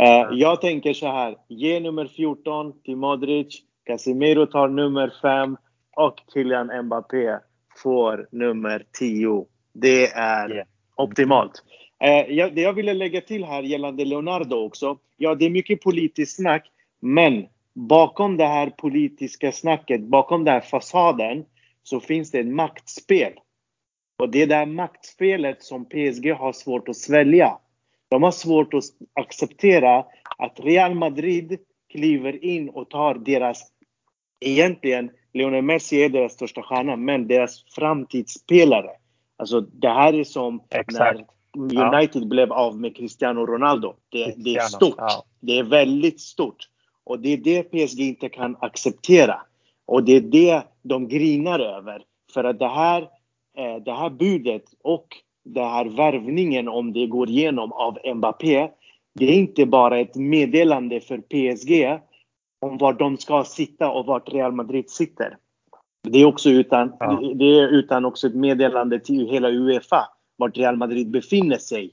[0.00, 1.36] Eh, Jag tänker så här.
[1.48, 3.62] Ge nummer 14 till Modric.
[3.84, 5.56] Casemiro tar nummer 5
[5.96, 7.38] och Kylian Mbappé
[7.82, 9.46] får nummer 10.
[9.72, 10.66] Det är Yeah.
[10.96, 11.62] optimalt.
[12.28, 14.98] Jag, det jag ville lägga till här gällande Leonardo också.
[15.16, 16.70] Ja, det är mycket politiskt snack,
[17.00, 21.44] men bakom det här politiska snacket, bakom den här fasaden,
[21.88, 23.32] så finns det ett maktspel.
[24.18, 27.58] Och det är det här maktspelet som PSG har svårt att svälja.
[28.08, 30.04] De har svårt att acceptera
[30.38, 31.58] att Real Madrid
[31.92, 33.62] kliver in och tar deras,
[34.40, 38.90] egentligen, Lionel Messi är deras största stjärna, men deras framtidsspelare.
[39.36, 41.20] Alltså det här är som Exakt.
[41.54, 43.94] när United blev av med Cristiano Ronaldo.
[44.08, 44.94] Det, det är Cristiano, stort.
[44.98, 45.24] ja.
[45.40, 46.68] Det är väldigt stort.
[47.04, 49.40] Och det är det PSG inte kan acceptera.
[49.86, 52.02] Och det är det de grinar över.
[52.34, 53.02] För att det här,
[53.56, 55.06] eh, det här budet och
[55.44, 58.68] den här värvningen, om det går igenom av Mbappé,
[59.14, 62.00] det är inte bara ett meddelande för PSG
[62.60, 65.36] om var de ska sitta och vart Real Madrid sitter.
[66.02, 67.20] Det är också utan, Ja.
[67.34, 71.92] det är utan också ett meddelande till hela Uefa vart Real Madrid befinner sig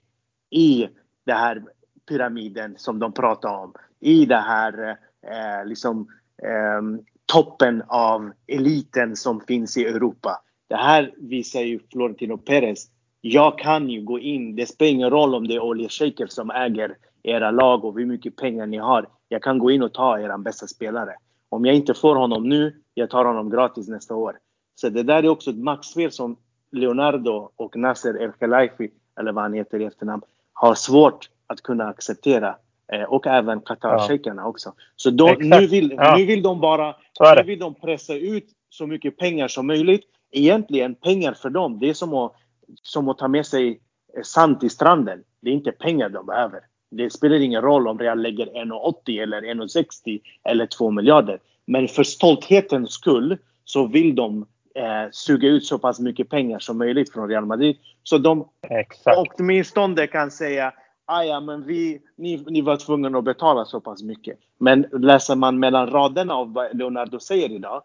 [0.50, 0.88] i
[1.26, 1.64] den här
[2.10, 3.74] pyramiden som de pratar om.
[4.00, 4.90] I det här
[5.22, 6.08] eh, liksom
[6.44, 10.42] ehm, toppen av eliten som finns i Europa.
[10.70, 12.88] Det här visar ju Florentino Perez.
[13.22, 14.56] Jag kan ju gå in.
[14.56, 18.06] Det spelar ingen roll om det är Olje Shaker som äger era lag och hur
[18.06, 19.10] mycket pengar ni har.
[19.30, 21.16] Jag kan gå in och ta er bästa spelare.
[21.50, 24.38] Om jag inte får honom nu, jag tar honom gratis nästa år.
[24.76, 26.38] Så det där är också ett maxfel som
[26.72, 30.22] Leonardo och Nasser El Khelaifi, eller vad han heter i efternamn,
[30.54, 32.56] har svårt att kunna acceptera.
[32.94, 34.74] Eh, och även Qatar-shejkerna också.
[34.96, 36.18] Så de, nu, vill, Ja.
[36.18, 36.96] nu vill de bara
[37.36, 40.04] nu vill de pressa ut så mycket pengar som möjligt.
[40.32, 42.34] Egentligen pengar för dem, det är som att,
[42.82, 43.80] som att ta med sig
[44.18, 45.24] eh, sand till stranden.
[45.42, 46.60] Det är inte pengar de behöver.
[46.92, 51.40] Det spelar ingen roll om Real lägger 1,80 eller 1,60 eller 2 miljarder.
[51.66, 56.78] Men för stolthetens skull så vill de eh, suga ut så pass mycket pengar som
[56.78, 57.78] möjligt från Real Madrid.
[58.04, 59.18] Så de Exakt.
[59.18, 60.74] åtminstone kan säga
[61.06, 64.40] ah, ja, men vi, ni, ni var tvungna att betala så pass mycket.
[64.58, 67.84] Men läser man mellan raderna av vad Leonardo säger idag.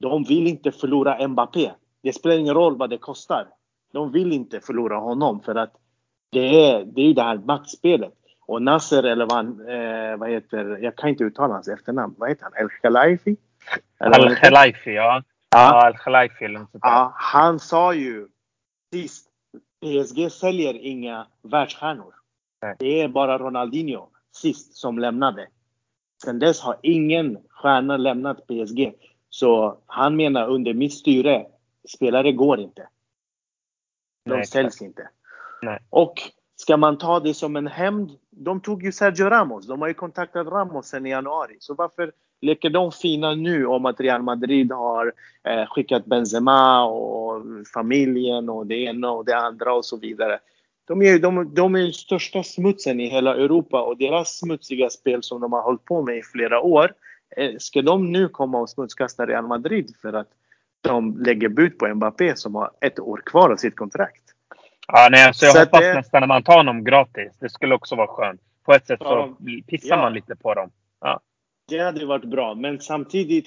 [0.00, 1.70] De vill inte förlora Mbappé.
[2.02, 3.48] Det spelar ingen roll vad det kostar.
[3.92, 5.72] De vill inte förlora honom för att
[6.30, 8.14] det är, det är det här maktspelet.
[8.46, 12.14] Och Nasser eller vad han, eh, vad heter, jag kan inte uttala hans efternamn.
[12.18, 12.52] Vad heter han?
[12.64, 13.36] El Khelaifi?
[13.98, 15.22] Al Khelaifi, ja.
[15.50, 16.90] Ja, Al Khelaifi eller något sånt där.
[16.90, 18.28] Ja, han sa ju
[18.92, 19.28] sist,
[19.82, 22.14] PSG säljer inga världsstjärnor.
[22.78, 25.48] Det är bara Ronaldinho sist som lämnade.
[26.24, 28.94] Sen dess har ingen stjärna lämnat PSG.
[29.30, 31.46] Så han menar under mitt styre,
[31.88, 32.88] spelare går inte.
[34.24, 35.08] De Nej, säljs inte.
[35.62, 35.78] Nej.
[35.90, 36.14] Och
[36.56, 38.10] ska man ta det som en hämnd?
[38.30, 39.66] De tog ju Sergio Ramos.
[39.66, 41.56] De har ju kontaktat Ramos sen i januari.
[41.60, 45.12] Så varför leker de fina nu om att Real Madrid har
[45.44, 47.42] eh, skickat Benzema och
[47.74, 50.38] familjen och det ena och det andra och så vidare.
[50.88, 55.22] De är de, de är ju största smutsen i hela Europa och deras smutsiga spel
[55.22, 56.92] som de har hållit på med i flera år.
[57.36, 60.28] Eh, ska de nu komma och smutskasta Real Madrid för att
[60.80, 64.22] de lägger bud på Mbappé som har ett år kvar av sitt kontrakt?
[64.88, 67.32] Ja, nej, alltså jag Så hoppas det- nästan att man tar honom gratis.
[67.40, 68.40] Det skulle också vara skönt.
[68.64, 69.60] På ett sätt så Ja.
[69.66, 70.02] pissar Ja.
[70.02, 70.70] man lite på dem.
[71.68, 73.46] Det hade varit bra, men samtidigt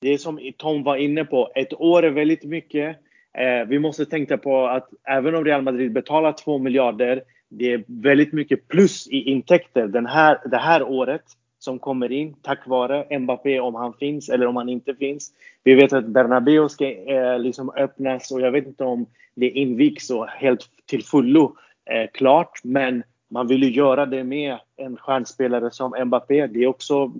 [0.00, 2.96] det är som Tom var inne på, ett år är väldigt mycket.
[3.38, 7.84] Eh, vi måste tänka på att även om Real Madrid betalar 2 miljarder, det är
[7.86, 11.22] väldigt mycket plus i intäkter den här, det här året
[11.58, 15.32] som kommer in tack vare Mbappé om han finns eller om han inte finns.
[15.64, 20.10] Vi vet att Bernabéu ska eh, liksom öppnas och jag vet inte om det invigs
[20.10, 21.56] och helt till fullo
[21.90, 22.60] eh, klart.
[22.64, 26.46] Men man vill ju göra det med en stjärnspelare som Mbappé.
[26.46, 27.12] Det är också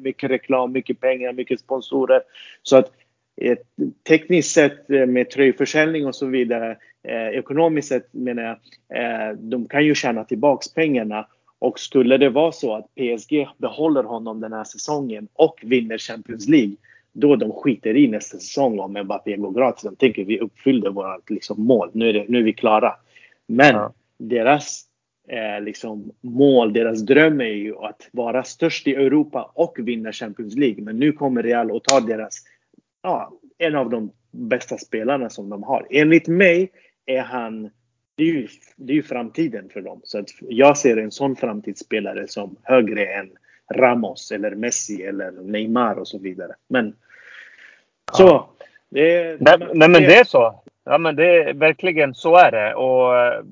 [0.00, 2.22] mycket reklam, mycket pengar, mycket sponsorer.
[2.62, 2.92] Så att
[4.08, 8.58] tekniskt sett eh, med tröjförsäljning och så vidare, eh, ekonomiskt sett menar jag,
[8.98, 11.26] eh, de kan ju tjäna tillbaks pengarna.
[11.58, 16.48] Och skulle det vara så att PSG behåller honom den här säsongen och vinner Champions
[16.48, 16.76] League,
[17.12, 19.82] då de skiter i nästa säsong om Mbappé går gratis.
[19.82, 22.94] De tänker vi uppfyllde vårt liksom, mål, nu är, det, nu är vi klara.
[23.46, 23.92] Men ja.
[24.18, 24.84] deras
[25.28, 30.56] eh, liksom, mål, deras dröm är ju att vara störst i Europa och vinna Champions
[30.56, 30.84] League.
[30.84, 32.42] Men nu kommer Real och tar deras,
[33.04, 35.86] ja, en av de bästa spelarna som de har.
[35.90, 36.72] Enligt mig
[37.06, 37.70] är han
[38.16, 40.00] det är, ju, det är ju framtiden för dem.
[40.04, 43.30] Så att jag ser en sån framtidsspelare som högre än
[43.74, 46.52] Ramos eller Messi eller Neymar och så vidare.
[46.68, 46.96] Men
[48.12, 48.22] så.
[48.22, 48.50] Ja.
[48.88, 50.62] Det, nej, nej, men det är så.
[50.84, 52.74] Ja, men det är verkligen så är det.
[52.74, 53.42] Och eh,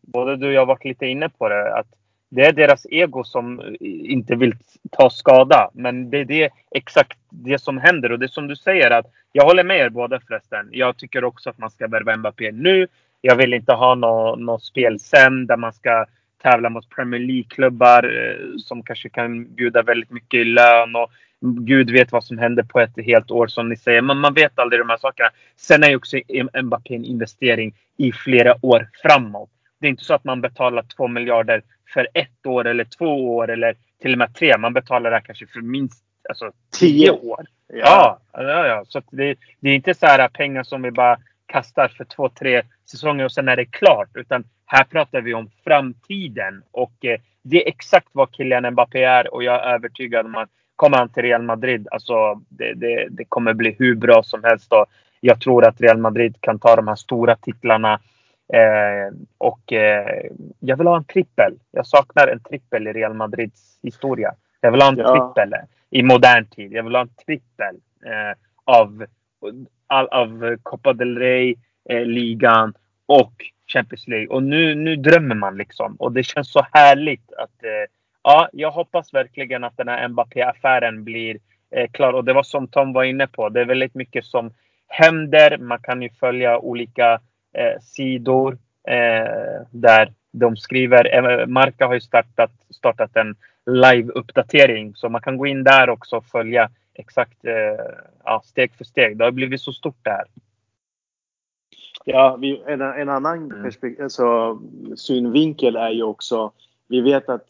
[0.00, 1.74] både du och jag har varit lite inne på det.
[1.74, 1.97] Att
[2.28, 4.54] det är deras ego som eh, inte vill
[4.90, 5.70] ta skada.
[5.72, 8.12] Men det är det, exakt det som händer.
[8.12, 10.68] Och det är som du säger att jag håller med er båda förresten.
[10.72, 12.86] Jag tycker också att man ska värva Mbappé nu.
[13.20, 16.06] Jag vill inte ha något nå spel sen där man ska
[16.42, 20.96] tävla mot Premier League-klubbar eh, som kanske kan bjuda väldigt mycket i lön.
[20.96, 21.10] Och
[21.40, 24.02] Gud vet vad som händer på ett helt år som ni säger.
[24.02, 25.30] Men man vet aldrig de här sakerna.
[25.56, 26.16] Sen är ju också
[26.62, 29.50] Mbappé en investering i flera år framåt.
[29.80, 31.62] Det är inte så att man betalar två miljarder
[31.94, 34.58] för ett år eller två år eller till och med tre.
[34.58, 37.46] Man betalar det här kanske för minst alltså, tio år.
[37.66, 38.84] Ja, ja, ja.
[38.88, 42.62] Så det, det är inte så här pengar som vi bara kastar för två, tre
[42.90, 44.08] säsonger och sen är det klart.
[44.14, 46.62] Utan här pratar vi om framtiden.
[46.70, 50.48] Och eh, det är exakt vad Kylian Mbappé är och jag är övertygad om att
[50.78, 54.72] kommer han till Real Madrid, alltså det, det, det kommer bli hur bra som helst.
[54.72, 54.86] Och
[55.20, 58.00] jag tror att Real Madrid kan ta de här stora titlarna.
[58.52, 60.26] Eh, och eh,
[60.60, 61.54] jag vill ha en trippel.
[61.70, 64.34] Jag saknar en trippel i Real Madrids historia.
[64.60, 65.34] Jag vill ha en ja.
[65.34, 65.54] trippel
[65.90, 66.72] i modern tid.
[66.72, 69.06] Jag vill ha en trippel eh, av,
[69.86, 71.54] av, av Copa del Rey,
[71.88, 72.74] eh, ligan
[73.06, 73.32] och
[73.66, 74.28] Champions League.
[74.28, 75.96] Och nu, nu drömmer man liksom.
[75.96, 77.90] Och det känns så härligt att eh,
[78.22, 81.38] ja, jag hoppas verkligen att den här Mbappé-affären blir
[81.70, 82.12] eh, klar.
[82.12, 83.48] Och det var som Tom var inne på.
[83.48, 84.52] Det är väldigt mycket som
[84.88, 85.58] händer.
[85.58, 87.20] Man kan ju följa olika
[87.52, 91.14] eh, sidor eh, där de skriver.
[91.14, 93.36] Eh, Marca har ju startat, startat en
[93.66, 94.94] live-uppdatering.
[94.94, 97.86] Så man kan gå in där också och följa exakt eh,
[98.24, 99.16] ja, steg för steg.
[99.16, 100.24] Det har blivit så stort det här.
[102.04, 103.70] Ja, vi, en, en annan mm.
[104.02, 104.58] alltså,
[104.96, 106.52] synvinkel är ju också,
[106.88, 107.46] vi vet att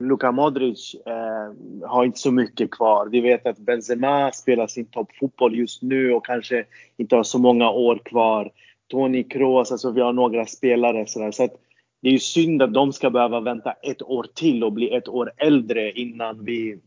[0.00, 1.52] Luka Modric eh,
[1.88, 3.08] har inte så mycket kvar.
[3.10, 6.64] Vi vet att Benzema spelar sin toppfotboll just nu och kanske
[6.96, 8.50] inte har så många år kvar.
[8.90, 11.30] Toni Kroos, alltså vi har några spelare sådär.
[11.30, 11.54] Så att
[12.02, 15.08] det är ju synd att de ska behöva vänta ett år till och bli ett
[15.08, 16.78] år äldre innan vi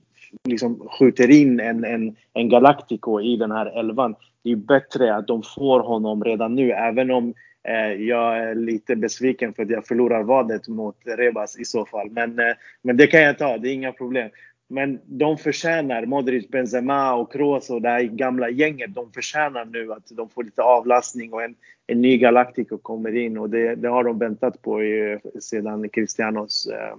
[0.43, 4.15] liksom skjuter in en, en, en Galactico i den här elvan.
[4.43, 7.33] Det är bättre att de får honom redan nu, även om
[7.63, 12.09] eh, jag är lite besviken för att jag förlorar vadet mot Rebas i så fall.
[12.09, 14.29] Men, eh, men det kan jag ta, det är inga problem.
[14.69, 19.93] Men de förtjänar, Modric, Benzema och Kroos och det här gamla gänget, de förtjänar nu
[19.93, 21.55] att de får lite avlastning och en,
[21.87, 23.37] en ny Galactico kommer in.
[23.37, 26.95] Och det, det har de väntat på i, sedan Cristianos eh,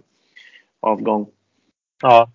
[0.81, 1.27] avgång.
[2.03, 2.31] Ja,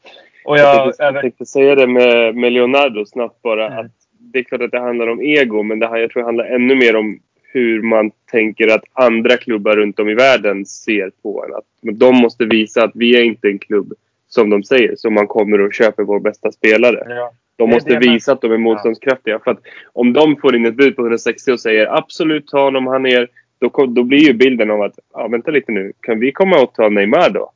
[0.46, 3.68] och jag, jag, tänkte, jag tänkte säga det med, med Leonardo snabbt bara.
[3.68, 3.86] Mm.
[3.86, 6.28] Att det är klart att det handlar om ego, men det här, jag tror det
[6.28, 7.20] handlar ännu mer om
[7.54, 11.56] hur man tänker att andra klubbar runt om i världen ser på en.
[11.56, 13.94] Att de måste visa att vi är inte en klubb,
[14.30, 17.06] som de säger, som man kommer och köper vår bästa spelare.
[17.08, 17.32] Ja.
[17.56, 19.34] De måste visa att de är motståndskraftiga.
[19.34, 19.40] Ja.
[19.44, 19.60] För att
[19.94, 23.28] om de får in ett bud på 160 och säger absolut ta honom, han är...
[23.60, 26.74] Då, då blir ju bilden av att, ja vänta lite nu, kan vi komma och
[26.74, 27.52] ta Neymar då?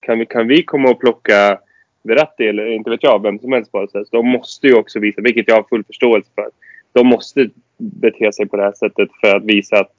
[0.00, 1.58] Kan vi, kan vi komma och plocka
[2.02, 3.86] Verratti eller inte vet jag, vem som helst bara.
[3.86, 6.48] Så de måste ju också visa, vilket jag har full förståelse för.
[6.92, 9.92] De måste bete sig på det här sättet för att visa att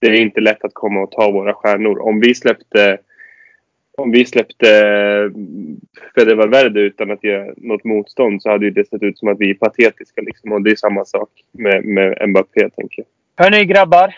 [0.00, 1.98] det är inte lätt att komma och ta våra stjärnor.
[1.98, 2.98] Om vi släppte
[3.98, 4.66] om vi släppte
[6.14, 9.50] Fede Valverde utan att ge något motstånd så hade det sett ut som att vi
[9.50, 10.20] är patetiska.
[10.20, 10.52] Liksom.
[10.52, 13.44] Och det är samma sak med, med Mbappé, tänker jag.
[13.44, 14.14] Hörni grabbar.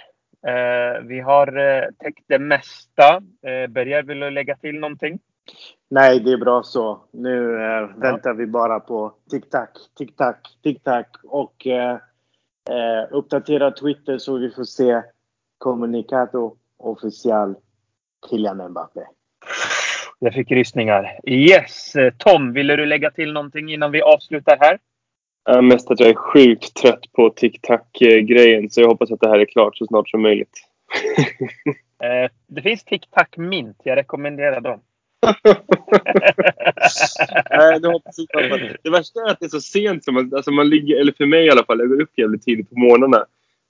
[0.46, 3.14] Eh, vi har eh, täckt det mesta.
[3.42, 5.18] Eh, Berger, vill du lägga till någonting?
[5.88, 7.00] Nej, det är bra så.
[7.10, 11.98] Nu eh, väntar vi bara på TikTok, TikTok, TikTok och eh,
[12.70, 15.02] eh, uppdatera Twitter så vi får se
[15.58, 17.54] Communicato official
[18.30, 19.00] Kylian Mbappé.
[20.18, 21.20] Jag fick rysningar.
[21.26, 21.92] Yes!
[22.18, 24.78] Tom, ville du lägga till någonting innan vi avslutar här?
[25.44, 29.38] Ja, mest att jag är sjukt trött på TikTok-grejen så jag hoppas att det här
[29.38, 30.60] är klart så snart som möjligt.
[32.02, 33.76] Eh, det finns TikTok Mint.
[33.84, 34.80] Jag rekommenderar dem.
[37.50, 38.76] Nej, det hoppas jag inte.
[38.82, 40.04] Det värsta är att det är så sent.
[40.04, 42.42] Som man, alltså man ligger, eller för mig i alla fall, jag går upp jävligt
[42.42, 43.26] tidigt på morgnarna.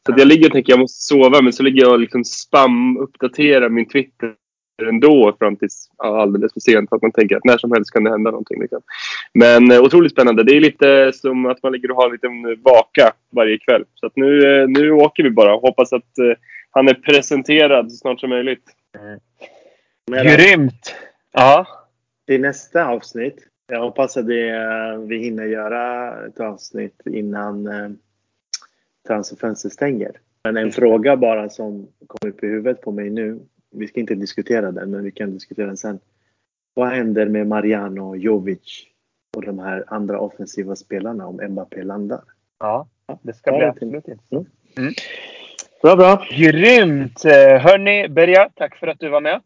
[0.06, 2.24] Så jag ligger och tänker att jag måste sova, men så ligger jag och liksom
[2.24, 4.34] spam-uppdaterar min Twitter
[4.82, 7.90] ändå fram tills ja, alldeles för sent för att man tänker att när som helst
[7.90, 8.60] kan det hända någonting.
[8.60, 8.82] Liksom.
[9.32, 10.44] Men eh, otroligt spännande.
[10.44, 13.84] Det är lite som att man ligger och har en liten vaka varje kväll.
[13.94, 16.38] Så att nu, eh, nu åker vi bara och hoppas att eh,
[16.70, 18.64] han är presenterad så snart som möjligt.
[20.10, 20.94] Men, Grymt!
[21.32, 21.66] Ja.
[22.26, 23.38] till nästa avsnitt.
[23.66, 27.90] Jag hoppas att det, eh, vi hinner göra ett avsnitt innan eh,
[29.06, 30.10] transferfönstret stänger.
[30.44, 33.40] Men en fråga bara som kom upp i huvudet på mig nu.
[33.74, 35.98] Vi ska inte diskutera den, men vi kan diskutera den sen.
[36.74, 38.86] Vad händer med Mariano, Jovic
[39.36, 42.20] och de här andra offensiva spelarna om Mbappé landar?
[42.60, 42.88] ja.
[43.22, 44.48] Det ska Ja, bli absolut intressant.
[44.76, 44.92] Mm.
[45.82, 46.26] Bra, bra.
[46.30, 47.24] Grymt!
[47.60, 49.40] Hörni, Berja, tack för att du var med.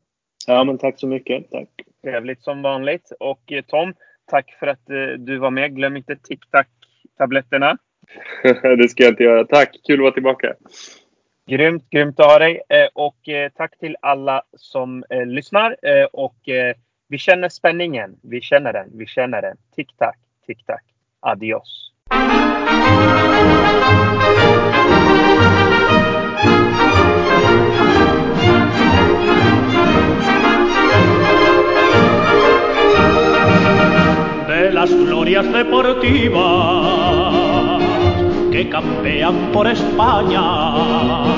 [0.47, 1.51] Ja, men tack så mycket.
[1.51, 1.69] Tack.
[2.03, 3.13] Trevligt som vanligt.
[3.21, 3.95] Och eh, Tom,
[4.31, 5.77] tack för att eh, du var med.
[5.77, 7.79] Glöm inte TikTok-tabletterna.
[8.63, 9.45] det ska jag inte göra.
[9.45, 9.81] Tack!
[9.87, 10.55] Kul att vara tillbaka.
[11.49, 12.61] Grymt, grymt att ha dig.
[12.69, 15.77] Eh, och eh, tack till alla som eh, lyssnar.
[16.13, 16.37] Och
[17.09, 18.17] vi känner spänningen.
[18.23, 18.91] Vi känner den.
[18.93, 19.57] Vi känner den.
[19.77, 20.85] Tick-tack, tick-tack.
[21.21, 21.93] Adios.
[34.49, 37.09] de las glorias deportivas
[38.51, 41.38] que campean por España.